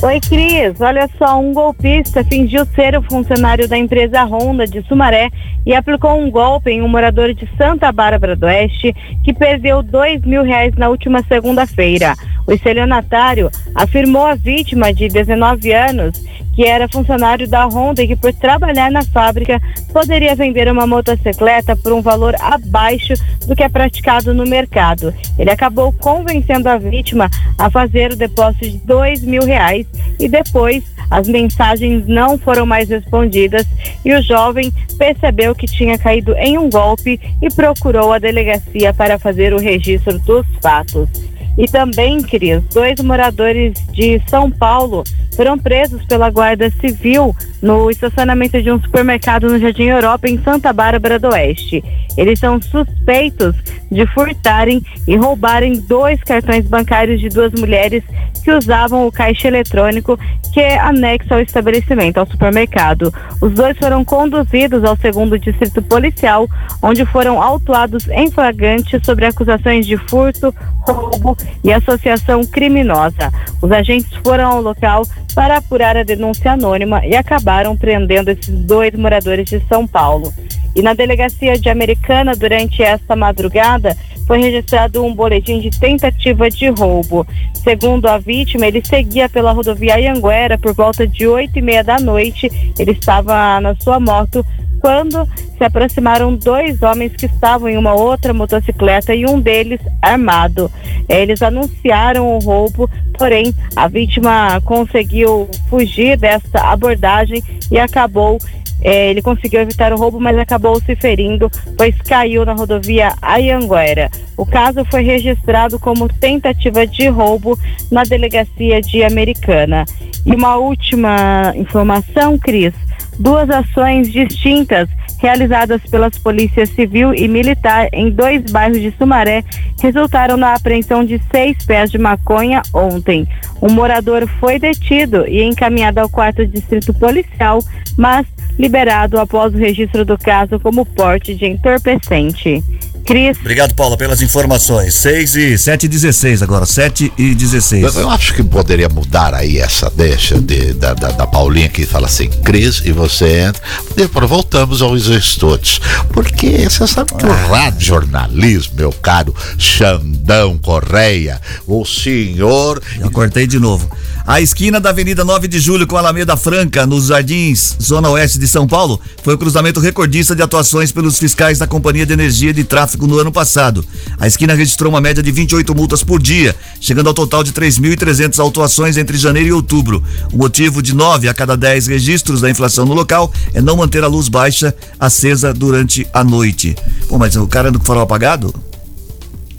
[0.04, 0.82] Oi, Cris.
[0.82, 5.30] Olha só, um golpista fingiu ser o funcionário da empresa Honda de Sumaré
[5.66, 8.93] e aplicou um golpe em um morador de Santa Bárbara do Oeste
[9.24, 12.16] que perdeu dois mil reais na última segunda-feira.
[12.45, 16.22] O estelionatário afirmou a vítima de 19 anos
[16.54, 21.76] que era funcionário da Honda e que por trabalhar na fábrica poderia vender uma motocicleta
[21.76, 23.14] por um valor abaixo
[23.47, 25.14] do que é praticado no mercado.
[25.38, 29.86] Ele acabou convencendo a vítima a fazer o depósito de dois mil reais
[30.20, 33.66] e depois as mensagens não foram mais respondidas
[34.04, 39.20] e o jovem percebeu que tinha caído em um golpe e procurou a delegacia para
[39.20, 41.10] fazer o registro dos fatos.
[41.58, 45.04] E também, Cris, dois moradores de São Paulo
[45.36, 50.74] foram presos pela Guarda Civil no estacionamento de um supermercado no Jardim Europa, em Santa
[50.74, 51.84] Bárbara do Oeste.
[52.18, 53.56] Eles são suspeitos
[53.91, 58.04] de furtarem e roubarem dois cartões bancários de duas mulheres
[58.43, 60.20] que usavam o caixa eletrônico
[60.54, 63.12] que é anexo ao estabelecimento, ao supermercado.
[63.41, 66.47] Os dois foram conduzidos ao segundo distrito policial,
[66.82, 73.32] onde foram autuados em flagrante sobre acusações de furto, roubo e associação criminosa.
[73.62, 75.04] Os agentes foram ao local
[75.36, 80.34] para apurar a denúncia anônima e acabaram prendendo esses dois moradores de São Paulo.
[80.76, 86.70] E na delegacia de Americana, durante esta madrugada, foi registrado um boletim de tentativa de
[86.70, 87.28] roubo.
[87.64, 92.00] Segundo a vítima, ele seguia pela rodovia Anhanguera por volta de oito e meia da
[92.00, 92.50] noite.
[92.80, 94.46] Ele estava na sua moto
[94.84, 95.26] quando
[95.58, 100.70] se aproximaram dois homens que estavam em uma outra motocicleta e um deles armado.
[101.08, 108.38] Eles anunciaram o roubo, porém a vítima conseguiu fugir desta abordagem e acabou
[108.82, 114.12] é, ele conseguiu evitar o roubo, mas acabou se ferindo, pois caiu na rodovia Ayanguera.
[114.36, 117.58] O caso foi registrado como tentativa de roubo
[117.90, 119.86] na delegacia de Americana.
[120.26, 122.74] E uma última informação, Cris:
[123.20, 124.89] duas ações distintas
[125.24, 129.41] realizadas pelas polícias civil e militar em dois bairros de Sumaré
[129.82, 133.26] resultaram na apreensão de seis pés de maconha ontem.
[133.61, 137.63] Um morador foi detido e encaminhado ao quarto distrito policial,
[137.97, 138.28] mas
[138.59, 142.61] liberado após o registro do caso como porte de entorpecente.
[143.03, 143.38] Cris.
[143.39, 144.93] Obrigado, Paula, pelas informações.
[144.95, 147.95] 6 e 7 e 16 agora, 7 e 16.
[147.95, 151.86] Eu, eu acho que poderia mudar aí essa deixa de, da, da, da Paulinha que
[151.86, 153.61] fala assim, Cris, e você entra.
[153.95, 155.80] Depois voltamos aos estudos.
[156.11, 162.82] Porque você sabe que o rádio jornalismo, meu caro Xandão Correia, o senhor.
[162.99, 163.89] Já cortei de novo.
[164.26, 168.47] A esquina da Avenida 9 de Julho com Alameda Franca, nos Jardins, Zona Oeste de
[168.47, 172.64] São Paulo, foi o cruzamento recordista de atuações pelos fiscais da Companhia de Energia de
[172.64, 173.86] Tráfego no ano passado.
[174.18, 178.39] A esquina registrou uma média de 28 multas por dia, chegando ao total de 3.300
[178.39, 180.01] autuações entre janeiro e outubro.
[180.32, 184.05] O motivo de 9 a cada 10 registros da inflação no local é não manter
[184.05, 184.74] a luz baixa
[185.06, 186.76] acesa durante a noite.
[187.08, 188.54] Pô, mas o cara anda com o farol apagado?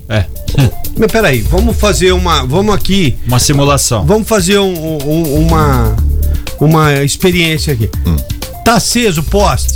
[0.08, 0.24] É.
[0.96, 2.44] Mas peraí, vamos fazer uma.
[2.46, 3.16] Vamos aqui.
[3.26, 4.06] Uma simulação.
[4.06, 5.96] Vamos fazer um- um- uma.
[6.60, 7.90] Uma experiência aqui.
[8.64, 9.74] Tá aceso o poste?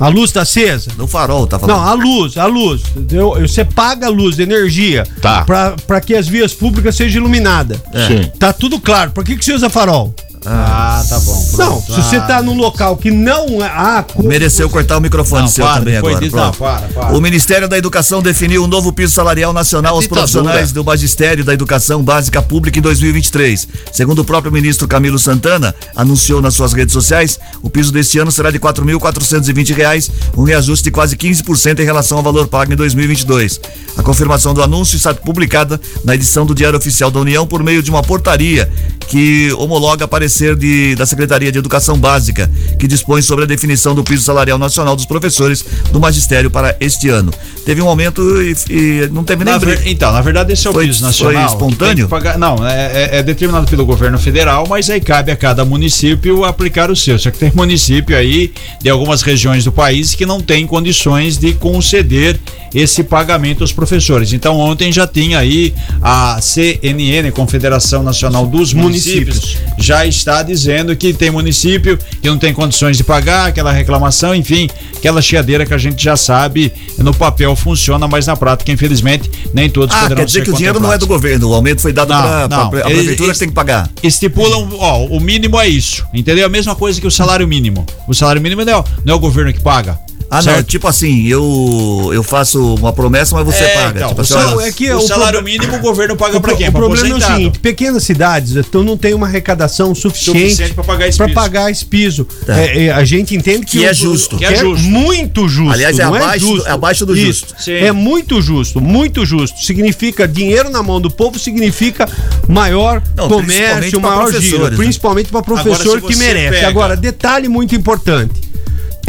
[0.00, 0.90] A luz tá acesa?
[0.96, 1.76] No farol, tá falando?
[1.76, 2.80] Não, a luz, a luz.
[3.12, 5.04] Eu- eu- Você paga a luz, energia.
[5.20, 5.42] Tá.
[5.44, 7.78] Pra, pra que as vias públicas sejam iluminadas.
[8.06, 8.30] Sim.
[8.38, 9.10] Tá tudo claro.
[9.10, 10.14] Por que, que você usa farol?
[10.46, 11.46] Ah, tá bom.
[11.58, 13.66] Não, se você tá num local que não é.
[13.72, 16.18] Ah, com- Mereceu cortar o microfone Não, seu para, também agora.
[16.20, 16.44] disso, Pronto.
[16.46, 17.16] não, para, para.
[17.16, 20.26] O Ministério da Educação definiu um novo piso salarial nacional aos ditadura.
[20.26, 23.68] profissionais do Magistério da Educação Básica Pública em 2023.
[23.92, 28.30] Segundo o próprio ministro Camilo Santana, anunciou nas suas redes sociais, o piso deste ano
[28.32, 32.76] será de 4.420 reais, um reajuste de quase 15% em relação ao valor pago em
[32.76, 33.60] 2022.
[33.96, 37.82] A confirmação do anúncio está publicada na edição do Diário Oficial da União por meio
[37.82, 38.70] de uma portaria
[39.08, 44.04] que homologa parecer de, da Secretaria de Educação Básica, que dispõe sobre a definição do
[44.04, 47.32] piso salarial nacional dos professores do magistério para este ano.
[47.64, 50.70] Teve um aumento e, e não teve nem Na ver- então, na verdade, esse é
[50.70, 51.46] o Foi- piso foi nacional.
[51.46, 52.08] que espontâneo?
[52.08, 56.44] pagar- não, é, é- é determinado pelo governo federal, mas aí cabe a cada município
[56.44, 57.18] aplicar o seu.
[57.18, 58.52] Só que tem município aí
[58.82, 62.38] de algumas regiões do país que não tem condições de conceder
[62.74, 64.34] esse pagamento aos professores.
[64.34, 65.72] Então, ontem já tinha aí
[66.02, 72.52] a CNN, Confederação Nacional dos Municípios, já está dizendo que tem município que não tem
[72.52, 77.54] condições de pagar, aquela reclamação, enfim, aquela chiadeira que a gente já sabe no papel
[77.56, 80.92] funciona, mas na prática, infelizmente, nem todos Ah, poderão quer dizer que o dinheiro não
[80.92, 83.88] é do governo, o aumento foi dado para a prefeitura que tem que pagar.
[84.02, 86.46] Estipulam, ó, o mínimo é isso, entendeu?
[86.46, 87.86] A mesma coisa que o salário mínimo.
[88.06, 89.98] O salário mínimo não é, não é o governo que paga.
[90.30, 90.66] Ah, não, certo?
[90.66, 93.98] tipo assim, eu eu faço uma promessa, mas você É, paga.
[94.00, 94.22] então, tipo o
[94.58, 96.68] assim, é que o o salário proble- mínimo o governo paga pro- quem?
[96.68, 97.38] o Pra problema é o aposentado.
[97.38, 101.34] seguinte: pequenas cidades então não tem uma arrecadação suficiente, Suficiente pra pagar esse pra piso.
[101.34, 102.24] pagar esse piso.
[102.44, 102.58] Tá.
[102.60, 104.36] É, é, a gente entende que, Que é o- justo.
[104.36, 104.84] Que Que é é justo.
[104.84, 105.72] muito justo.
[105.72, 106.68] Aliás, é não abaixo do- justo.
[106.68, 107.26] é abaixo do Isso.
[107.26, 107.54] justo.
[107.58, 107.72] Sim.
[107.72, 109.58] É muito justo, muito justo.
[109.64, 112.06] Significa dinheiro na mão do povo, significa
[112.46, 114.76] maior Não, principalmente comércio, maior giro, né?
[114.76, 116.50] principalmente para Agora, professor se que merece.
[116.56, 118.32] pega- Agora, detalhe muito importante: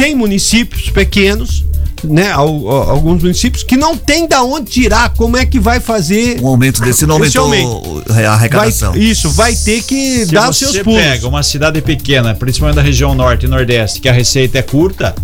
[0.00, 1.64] tem municípios pequenos.
[2.02, 5.80] Né, al- al- alguns municípios que não tem da onde tirar, como é que vai
[5.80, 8.02] fazer um aumento desse não aumentou aumento.
[8.08, 8.96] a Vai, arrecadação.
[8.96, 10.98] isso, vai ter que Se dar os você seus pulos.
[10.98, 15.14] pega uma cidade pequena, principalmente da região norte e nordeste, que a receita é curta,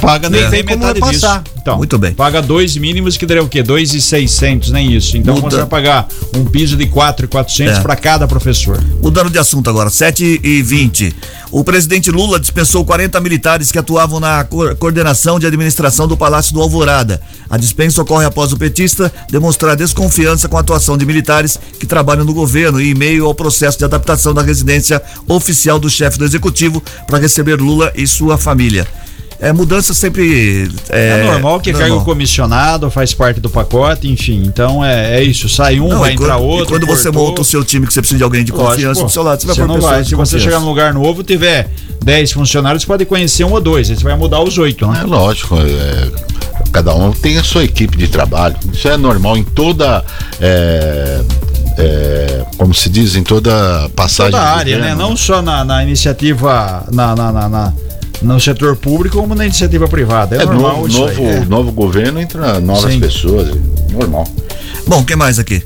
[0.00, 0.50] paga nem, É.
[0.50, 1.26] Tem como metade disso.
[1.26, 1.44] repassar.
[1.60, 2.12] Então, Muito bem.
[2.12, 3.62] Paga dois mínimos que daria o quê?
[3.62, 5.16] Dois e seiscentos, nem isso.
[5.16, 5.50] Então Muda.
[5.50, 6.06] você vai pagar
[6.36, 7.80] um piso de quatro e quatrocentos É.
[7.82, 8.78] para cada professor.
[9.02, 11.14] Mudando de assunto agora, 7 e 20.
[11.50, 16.52] O presidente Lula dispensou 40 militares que atuavam na co- coordenação de administração do Palácio
[16.52, 17.20] do Alvorada.
[17.48, 22.24] A dispensa ocorre após o petista demonstrar desconfiança com a atuação de militares que trabalham
[22.24, 26.24] no governo e em meio ao processo de adaptação da residência oficial do chefe do
[26.24, 28.86] executivo para receber Lula e sua família.
[29.40, 30.70] É, mudança sempre.
[30.88, 31.88] É, É, normal que normal.
[31.90, 34.42] cargo comissionado faz parte do pacote, enfim.
[34.46, 35.48] Então é, é isso.
[35.48, 36.64] Sai um, Não, vai e entrar quando, outro.
[36.64, 37.26] E quando você cortou.
[37.28, 39.06] monta o seu time que você precisa de alguém de Lógico, confiança pô.
[39.06, 40.04] do seu lado, você vai Você não vai.
[40.04, 41.68] Se você chegar num lugar novo, tiver
[42.04, 43.90] 10 funcionários, pode conhecer um ou dois.
[43.90, 45.00] Aí você vai mudar os oito, né?
[45.02, 46.10] É lógico, é,
[46.72, 48.56] cada um tem a sua equipe de trabalho.
[48.72, 50.04] Isso é normal em toda.
[50.40, 51.20] é,
[51.76, 53.50] é, como se diz, em toda
[53.96, 54.30] passagem.
[54.32, 55.02] toda área, governo, né?
[55.02, 57.72] Não só na, na iniciativa, na, na, na- na-
[58.22, 60.36] no setor público como na iniciativa privada.
[60.36, 61.16] É, É, normal novo, isso aí.
[61.16, 61.44] novo, É.
[61.44, 63.00] novo governo entra novas Sim.
[63.00, 63.48] pessoas.
[63.92, 64.26] Normal.
[64.86, 65.62] Bom, o que mais aqui?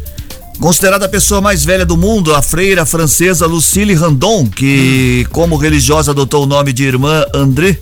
[0.60, 6.10] Considerada a pessoa mais velha do mundo, a freira francesa Lucille Randon, que, como religiosa,
[6.10, 7.78] adotou o nome de Irmã André,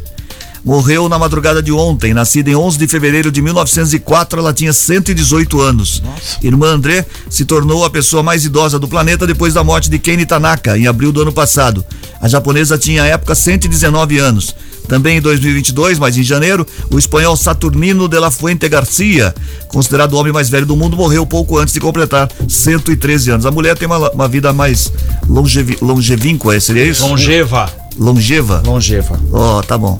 [0.65, 2.15] morreu na madrugada de ontem.
[2.15, 6.03] Nascida em 11 de fevereiro de 1904, ela tinha 118 anos.
[6.43, 10.27] Irmã André se tornou a pessoa mais idosa do planeta depois da morte de Kenny
[10.27, 11.85] Tanaka, em abril do ano passado.
[12.21, 14.55] A japonesa tinha à época 119 anos.
[14.89, 19.35] Também em 2022, mas em janeiro, o espanhol Saturnino de la Fuente Garcia,
[19.69, 23.47] considerado o homem mais velho do mundo, morreu pouco antes de completar 113 anos.
[23.47, 24.93] A mulher tem uma, uma vida mais
[25.29, 27.05] longevi, longevínqua, seria isso?
[27.05, 27.69] Longeva.
[27.99, 28.63] Longeva?
[28.65, 29.21] Longeva.
[29.33, 29.99] Ó, tá bom.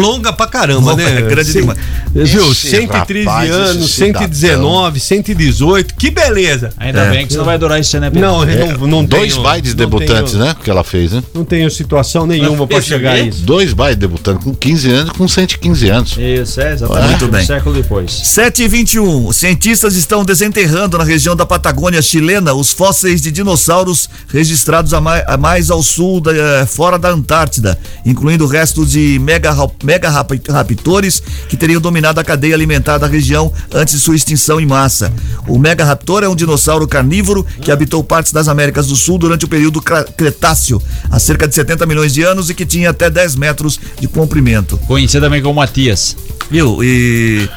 [0.00, 1.18] Longa pra caramba, Longa, né?
[1.18, 1.78] é grande Cem- demais.
[2.14, 2.50] Viu?
[2.52, 4.20] Esse 113 rapaz, anos, esse cidadão.
[4.22, 5.94] 119, 118.
[5.94, 6.70] Que beleza!
[6.76, 7.10] Ainda É.
[7.10, 8.28] bem que isso não vai durar esse ano, né, Pedro?
[8.28, 8.44] Não,
[8.78, 10.56] não, não Dois tenho- bailes não debutantes, tenho- né?
[10.62, 11.22] Que ela fez, né?
[11.34, 13.42] Não tenho situação nenhuma pra chegar a isso.
[13.42, 16.16] Dois bailes debutantes com 15 anos e com 115 anos.
[16.18, 17.08] Isso, é exatamente.
[17.10, 17.44] Muito um bem.
[17.46, 18.10] século depois.
[18.12, 24.08] 7 e 21 Cientistas estão desenterrando na região da Patagônia chilena os fósseis de dinossauros
[24.28, 29.18] registrados a mai- a mais, ao sul, da, eh, fora da Antártida, incluindo restos de
[29.18, 29.50] mega,
[29.88, 34.66] mega raptores que teriam dominado a cadeia alimentar da região antes de sua extinção em
[34.66, 35.10] massa.
[35.46, 39.48] O Megaraptor é um dinossauro carnívoro que habitou partes das Américas do Sul durante o
[39.48, 43.80] período Cretáceo, há cerca de 70 milhões de anos e que tinha até 10 metros
[43.98, 44.76] de comprimento.
[44.86, 46.14] Conhecido também como Matias.
[46.50, 46.84] Viu?
[46.84, 47.48] E.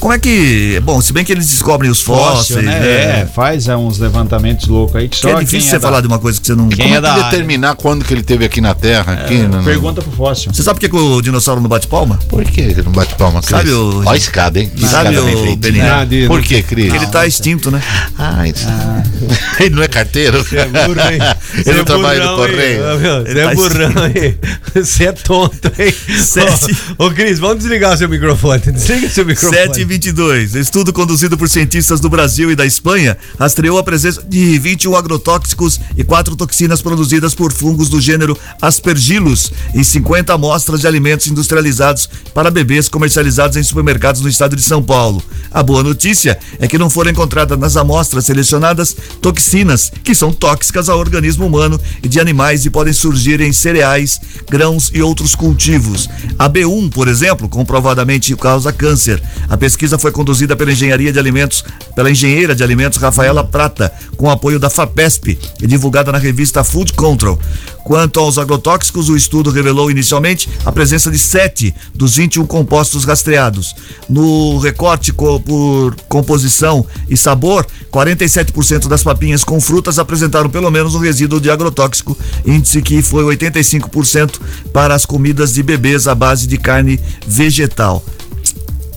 [0.00, 0.80] Como é que.
[0.84, 2.78] Bom, se bem que eles descobrem os fósseis, né?
[2.80, 3.20] né?
[3.22, 5.78] É, faz é, uns levantamentos loucos aí que Que só é difícil quem você é
[5.78, 6.68] da- falar de uma coisa que você não.
[6.68, 7.30] Quem Como é é da que área?
[7.30, 9.12] determinar quando que ele teve aqui na Terra?
[9.14, 10.52] Aqui, no- no- Pergunta pro fóssil.
[10.52, 12.18] Você sabe por que, que o dinossauro não bate palma?
[12.28, 13.50] Por que ele não bate palma, Cris?
[13.50, 14.70] Sabe o- Olha a escada, hein?
[14.74, 15.56] Que Sabe escada o.
[15.56, 15.84] Beninho?
[15.92, 16.86] Ah, de- Por que, Cris?
[16.90, 17.80] Porque ele tá extinto, né?
[18.18, 18.66] Ah, isso.
[19.60, 20.44] ele não é carteiro?
[20.44, 21.18] Você é burro, hein?
[21.64, 22.84] Ele é trabalha no correio.
[22.84, 24.38] Ah, Você Ele é tá burrão, hein?
[24.74, 25.94] Você é tonto, hein?
[26.18, 26.76] Sete.
[26.98, 28.60] Ô, ô, Cris, vamos desligar o seu microfone.
[28.72, 29.83] Desliga seu microfone.
[29.84, 30.54] 7 e 22.
[30.54, 35.78] Estudo conduzido por cientistas do Brasil e da Espanha rastreou a presença de 21 agrotóxicos
[35.96, 42.08] e quatro toxinas produzidas por fungos do gênero Aspergillus em 50 amostras de alimentos industrializados
[42.32, 45.22] para bebês comercializados em supermercados no estado de São Paulo.
[45.50, 50.88] A boa notícia é que não foram encontradas nas amostras selecionadas toxinas que são tóxicas
[50.88, 54.18] ao organismo humano e de animais e podem surgir em cereais,
[54.50, 56.08] grãos e outros cultivos.
[56.38, 59.22] A B1, por exemplo, comprovadamente causa câncer.
[59.48, 61.64] A pesquisa foi conduzida pela engenharia de alimentos,
[61.94, 66.92] pela engenheira de alimentos Rafaela Prata, com apoio da FAPESP e divulgada na revista Food
[66.94, 67.38] Control.
[67.84, 73.74] Quanto aos agrotóxicos, o estudo revelou inicialmente a presença de 7 dos 21 compostos rastreados.
[74.08, 80.94] No recorte co- por composição e sabor, 47% das papinhas com frutas apresentaram pelo menos
[80.94, 82.16] um resíduo de agrotóxico,
[82.46, 84.40] índice que foi 85%
[84.72, 88.02] para as comidas de bebês à base de carne vegetal.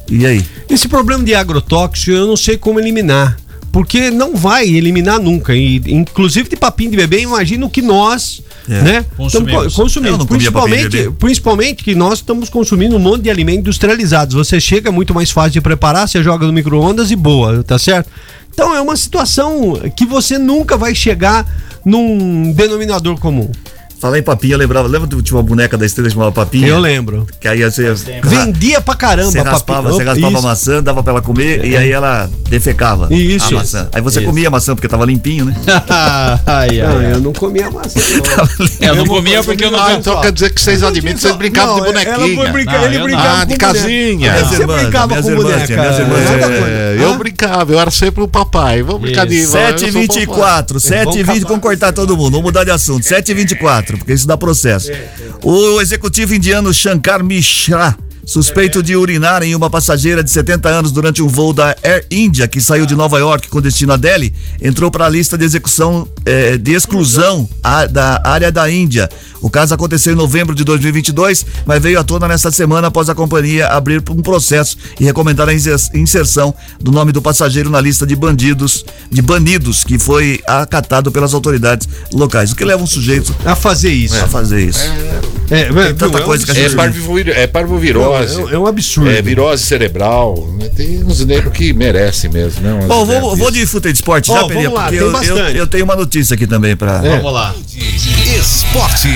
[0.09, 0.43] E aí?
[0.69, 3.37] Esse problema de agrotóxico eu não sei como eliminar.
[3.71, 5.53] Porque não vai eliminar nunca.
[5.55, 8.81] E, inclusive de papinho de bebê, imagino que nós, É.
[8.81, 9.05] né?
[9.15, 9.75] Consumimos.
[9.75, 10.25] Consumindo.
[10.25, 14.33] Principalmente, principalmente que nós estamos consumindo um monte de alimentos industrializados.
[14.35, 17.77] Você chega é muito mais fácil de preparar, você joga no micro-ondas e boa, tá
[17.77, 18.09] certo?
[18.51, 21.45] Então é uma situação que você nunca vai chegar
[21.85, 23.51] num denominador comum.
[23.99, 26.67] Falar em papinha, eu lembrava, lembra que tinha uma boneca da estrela chamada Papinha?
[26.67, 27.25] Eu lembro.
[27.39, 27.93] Que aí você.
[28.23, 31.91] Vendia pra caramba Você raspava, você raspava a maçã, dava pra ela comer e aí
[31.91, 33.55] ela defecava Isso.
[33.55, 33.89] a maçã.
[33.91, 34.27] Aí você Isso.
[34.27, 35.55] comia a maçã porque tava limpinho, né?
[36.45, 37.99] ai, Não, ai, eu não comia maçã.
[38.79, 41.81] Eu não comia porque eu não Ah, então quer dizer que vocês admitem vocês brincavam
[41.81, 42.51] de Ela foi bonequinha.
[42.53, 43.41] brincar, Não, ele brincava não.
[43.41, 44.33] Ah, de casinha.
[44.33, 45.73] Você Minhas irmãs, brincava com boneca.
[45.73, 48.83] É, eu brincava, eu era sempre o papai.
[48.83, 49.37] Vamos brincar de.
[49.39, 53.03] eu sou o 7h24, 7h20, acabar vamos cortar todo mundo, vamos mudar de assunto.
[53.03, 54.91] 7h24, porque isso dá processo.
[55.43, 57.95] O executivo indiano Shankar Mishra.
[58.27, 62.45] Suspeito de urinar em uma passageira de 70 anos durante um voo da Air India
[62.45, 66.05] que saiu de Nova York com destino a Delhi, entrou para a lista de execução
[66.25, 69.09] eh, de exclusão a- da área da Índia.
[69.41, 73.15] O caso aconteceu em novembro de 2022, mas veio à tona nesta semana após a
[73.15, 78.05] companhia abrir um processo e recomendar a inser- inserção do nome do passageiro na lista
[78.05, 82.51] de bandidos, de banidos, que foi acatado pelas autoridades locais.
[82.51, 84.17] O que leva um sujeito A fazer isso.
[84.17, 84.79] a fazer isso?
[84.81, 86.75] É, Tem tanta coisa que a É, gente.
[86.75, 88.41] parvovir, é parvovirose.
[88.51, 89.09] É, é um absurdo.
[89.09, 90.47] É virose cerebral.
[90.59, 90.69] né?
[90.75, 92.85] Tem uns negros que merecem mesmo, né?
[92.87, 94.63] Bom, vou, vou de fute de esporte Ó, já, lá, porque tem
[94.97, 95.57] eu, eu, bastante.
[95.57, 96.99] eu tenho uma notícia aqui também para.
[96.99, 97.55] Vamos lá.
[98.37, 99.07] Esporte.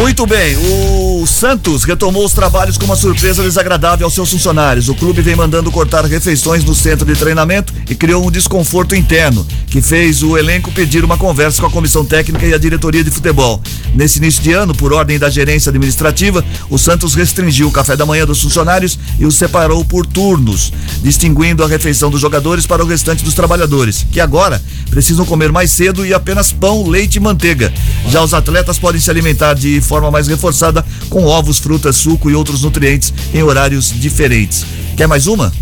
[0.00, 4.88] Muito bem, o Santos retomou os trabalhos com uma surpresa desagradável aos seus funcionários.
[4.88, 9.46] O clube vem mandando cortar refeições no centro de treinamento e criou um desconforto interno,
[9.66, 13.10] que fez o elenco pedir uma conversa com a comissão técnica e a diretoria de
[13.10, 13.60] futebol.
[13.94, 18.06] Nesse início de ano, por ordem da gerência administrativa, o Santos restringiu o café da
[18.06, 20.72] manhã dos funcionários e os separou por turnos,
[21.02, 25.70] distinguindo a refeição dos jogadores para o restante dos trabalhadores, que agora precisam comer mais
[25.70, 27.70] cedo e apenas pão, leite e manteiga.
[28.08, 32.34] Já os atletas podem se alimentar de forma mais reforçada com ovos, frutas, suco e
[32.36, 34.64] outros nutrientes em horários diferentes.
[34.96, 35.52] Quer mais uma?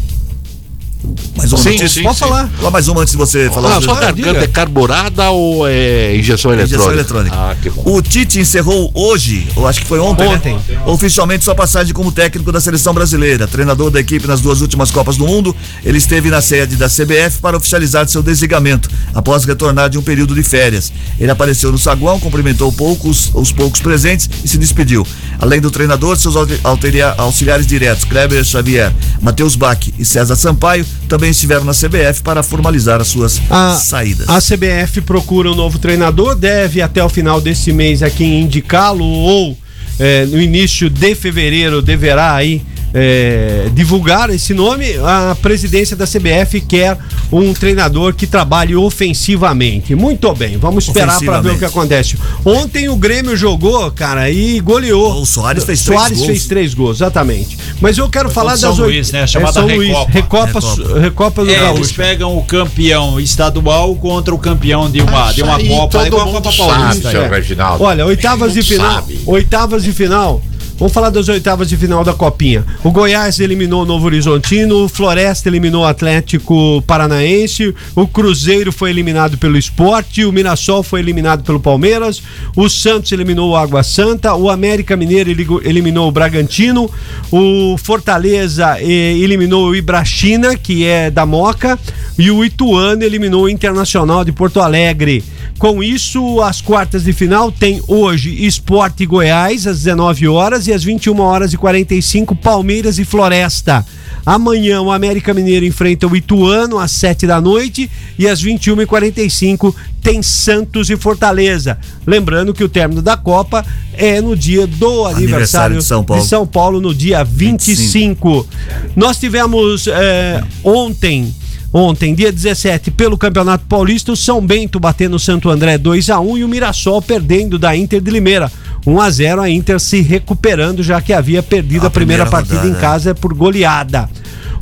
[1.36, 1.88] Mais uma Sim, notícia?
[1.88, 2.24] sim, Pode sim.
[2.24, 2.49] falar.
[2.57, 3.76] Fala mais uma antes de você falar.
[3.76, 6.74] Ah, sua garganta é carburada ou é injeção eletrônica?
[6.76, 7.36] Injeção eletrônica.
[7.36, 7.82] Ah, que bom.
[7.86, 10.34] O Tite encerrou hoje, ou acho que foi ontem, né?
[10.34, 10.59] Ontem.
[10.86, 15.16] oficialmente sua passagem como técnico da seleção brasileira, treinador da equipe nas duas últimas Copas
[15.16, 15.55] do Mundo.
[15.84, 20.34] Ele esteve na sede da CBF para oficializar seu desligamento, após retornar de um período
[20.34, 20.92] de férias.
[21.20, 25.07] Ele apareceu no saguão, cumprimentou poucos, os poucos presentes e se despediu.
[25.38, 28.92] Além do treinador, seus auxili- auxilia- auxiliares diretos, Kleber Xavier,
[29.22, 34.28] Matheus Bach e César Sampaio, também estiveram na CBF para formalizar as suas A, saídas.
[34.28, 39.57] a CBF procura um novo treinador, deve até o final desse mês aqui indicá-lo ou
[39.99, 42.62] eh, no início de fevereiro deverá aí
[42.95, 44.86] eh, divulgar esse nome.
[45.05, 46.97] A presidência da CBF quer
[47.30, 49.95] um treinador que trabalhe ofensivamente.
[49.95, 52.16] Muito bem, vamos esperar para ver o que acontece.
[52.45, 55.20] Ontem o Grêmio jogou, cara, e goleou.
[55.20, 56.30] O Soares fez três Soares gols.
[56.30, 57.59] fez três gols, exatamente.
[57.80, 59.22] Mas eu quero falar contra São das oito- Luís, né?
[59.22, 60.11] É Chamada São Luís, Recopa.
[60.12, 61.01] Recopa, Recopa.
[61.01, 65.59] Recopa do É, eles pegam o campeão estadual contra o campeão de uma, de uma
[65.59, 65.99] Copa.
[65.99, 66.68] É todo igual a mundo Copa sabe,
[67.03, 67.11] Paulista.
[67.12, 67.76] é.
[67.80, 68.95] Olha, oitavas de final.
[68.95, 69.20] sabe.
[69.26, 70.43] Oitavas de final.
[70.78, 72.64] Vamos falar das oitavas de final da Copinha.
[72.84, 78.90] O Goiás eliminou o Novo Horizontino, o Floresta eliminou o Atlético Paranaense, o Cruzeiro foi
[78.90, 82.22] eliminado pelo Esporte, o Mirassol foi eliminado pelo Palmeiras,
[82.54, 85.30] o Santos eliminou o Água Santa, o América Mineiro
[85.64, 86.88] eliminou o Bragantino,
[87.32, 91.76] o Fortaleza eh, eliminou o Ibrachina, que é da Moca,
[92.16, 95.24] e o Ituano eliminou o Internacional de Porto Alegre.
[95.59, 100.84] Com isso, as quartas de final tem hoje Esporte Goiás às 19 horas e às
[100.84, 103.84] 21 horas e 45 Palmeiras e Floresta.
[104.24, 108.86] Amanhã o América Mineiro enfrenta o Ituano às 7 da noite e às 21 e
[108.86, 111.76] 45 tem Santos e Fortaleza.
[112.06, 116.22] Lembrando que o término da Copa é no dia do aniversário, Aniversário de São Paulo.
[116.22, 118.46] de São Paulo, no dia 25.
[118.94, 121.34] Nós tivemos é, ontem.
[121.72, 126.18] Ontem, dia 17, pelo Campeonato Paulista, o São Bento batendo o Santo André 2 a
[126.18, 128.50] 1 e o Mirassol perdendo da Inter de Limeira.
[128.86, 132.30] 1 a 0 a Inter se recuperando, já que havia perdido a, A primeira, primeira
[132.30, 134.08] partida rodada, em casa por goleada.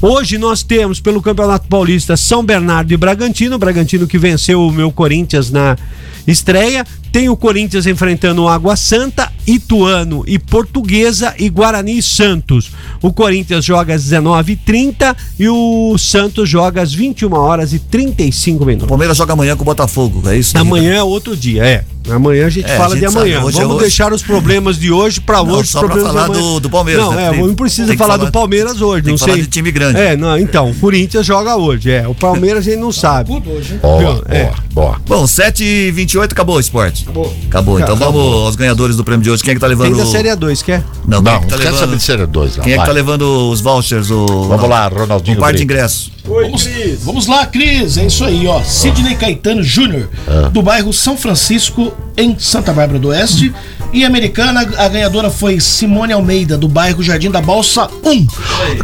[0.02, 4.90] Hoje nós temos pelo Campeonato Paulista São Bernardo e Bragantino, Bragantino que venceu o meu
[4.90, 5.76] Corinthians na
[6.26, 6.84] estreia.
[7.12, 12.70] Tem o Corinthians enfrentando o Água Santa, Ituano e Portuguesa e Guarani e Santos.
[13.02, 18.66] O Corinthians joga às 19h30 e o Santos joga às 21 horas e 35 O
[18.66, 18.88] minutos.
[18.88, 20.56] Palmeiras joga amanhã com o Botafogo, é isso?
[20.58, 21.84] Amanhã é outro dia, é.
[22.08, 23.34] Amanhã a gente É, a fala gente de amanhã.
[23.36, 23.84] sabe, hoje é Vamos hoje.
[23.86, 25.70] deixar os problemas de hoje pra Não, hoje.
[25.70, 27.26] só de falar do- do Palmeiras, Não, né?
[27.26, 29.02] é, Tem- não precisa falar, falar- do Palmeiras hoje.
[29.02, 29.42] tem não que falar sei.
[29.42, 29.98] de time grande.
[29.98, 31.90] É, não, então, o Corinthians joga hoje.
[31.90, 33.30] É, o Palmeiras a gente não sabe.
[33.40, 34.22] Boa, Viu?
[34.28, 34.44] É.
[34.44, 35.00] boa, boa.
[35.04, 37.02] Bom, 7h28 acabou o esporte.
[37.02, 37.34] Acabou.
[37.48, 37.80] Acabou.
[37.80, 38.22] Então Acabou.
[38.22, 39.35] vamos aos ganhadores do prêmio de hoje.
[39.42, 39.94] Quem é que tá levando?
[39.94, 40.82] Tem da Série A2, quer?
[41.06, 41.78] Não, quem Não, é que tá não quero levando?
[41.80, 42.56] saber de série 2.
[42.58, 44.10] Quem é que tá levando os vouchers?
[44.10, 44.26] O...
[44.48, 45.36] Vamos lá, Ronaldinho.
[45.36, 46.10] Um par de ingressos.
[46.24, 46.68] Vamos,
[47.02, 47.96] vamos lá, Cris.
[47.96, 48.60] É isso aí, ó.
[48.62, 50.08] Sidney Caetano Júnior,
[50.52, 53.52] do bairro São Francisco, em Santa Bárbara do Oeste.
[53.96, 58.26] E americana, a ganhadora foi Simone Almeida, do bairro Jardim da Balsa 1.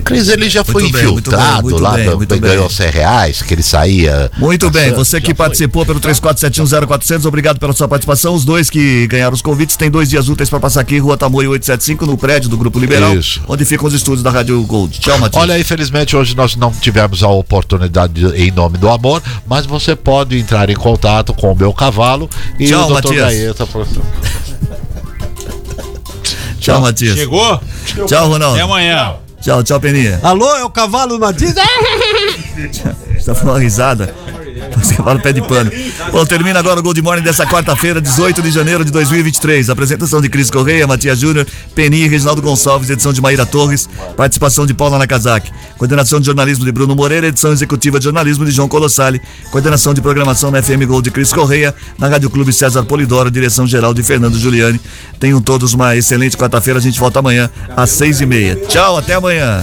[0.02, 2.74] Cris, ele já foi Muito bem, muito bem, infiltrado muito lá, bem, muito ganhou bem.
[2.76, 4.30] 100 reais, que ele saía.
[4.38, 5.34] Muito bem, você que foi.
[5.34, 8.34] participou pelo 34710400, obrigado pela sua participação.
[8.34, 11.50] Os dois que ganharam os convites têm dois dias úteis para passar aqui, Rua Tamoio
[11.50, 13.42] 875, no prédio do Grupo Liberal, Isso.
[13.46, 14.98] onde ficam os estúdios da Rádio Gold.
[14.98, 15.42] Tchau, Matias.
[15.42, 19.94] Olha, infelizmente hoje nós não tivemos a oportunidade de- em nome do amor, mas você
[19.94, 22.92] pode entrar em contato com o meu cavalo e Tchau, o Dr.
[22.94, 23.34] Matias.
[23.34, 23.68] Gaeta.
[26.62, 27.16] Tchau, Matias.
[27.16, 27.60] Chegou?
[28.06, 28.54] Tchau, Ronaldo.
[28.54, 29.16] Até amanhã.
[29.40, 30.20] Tchau, tchau, Peninha.
[30.22, 31.54] Alô, é o cavalo do Matias?
[31.54, 34.14] Você tá falando uma risada?
[34.76, 35.70] Você fala pé de pano.
[36.10, 39.70] Bom, termina agora o Gold Morning dessa quarta-feira, 18 de janeiro de 2023.
[39.70, 44.66] Apresentação de Cris Correia, Matias Júnior, Peninha e Reginaldo Gonçalves, edição de Maíra Torres, participação
[44.66, 48.68] de Paula Nakazaki, coordenação de jornalismo de Bruno Moreira, edição executiva de jornalismo de João
[48.68, 53.30] Colossali, coordenação de programação na FM Gold de Cris Correia, na Rádio Clube César Polidoro,
[53.30, 54.80] direção geral de Fernando Giuliani.
[55.18, 58.56] Tenham todos uma excelente quarta-feira, a gente volta amanhã às seis e meia.
[58.68, 59.62] Tchau, até amanhã.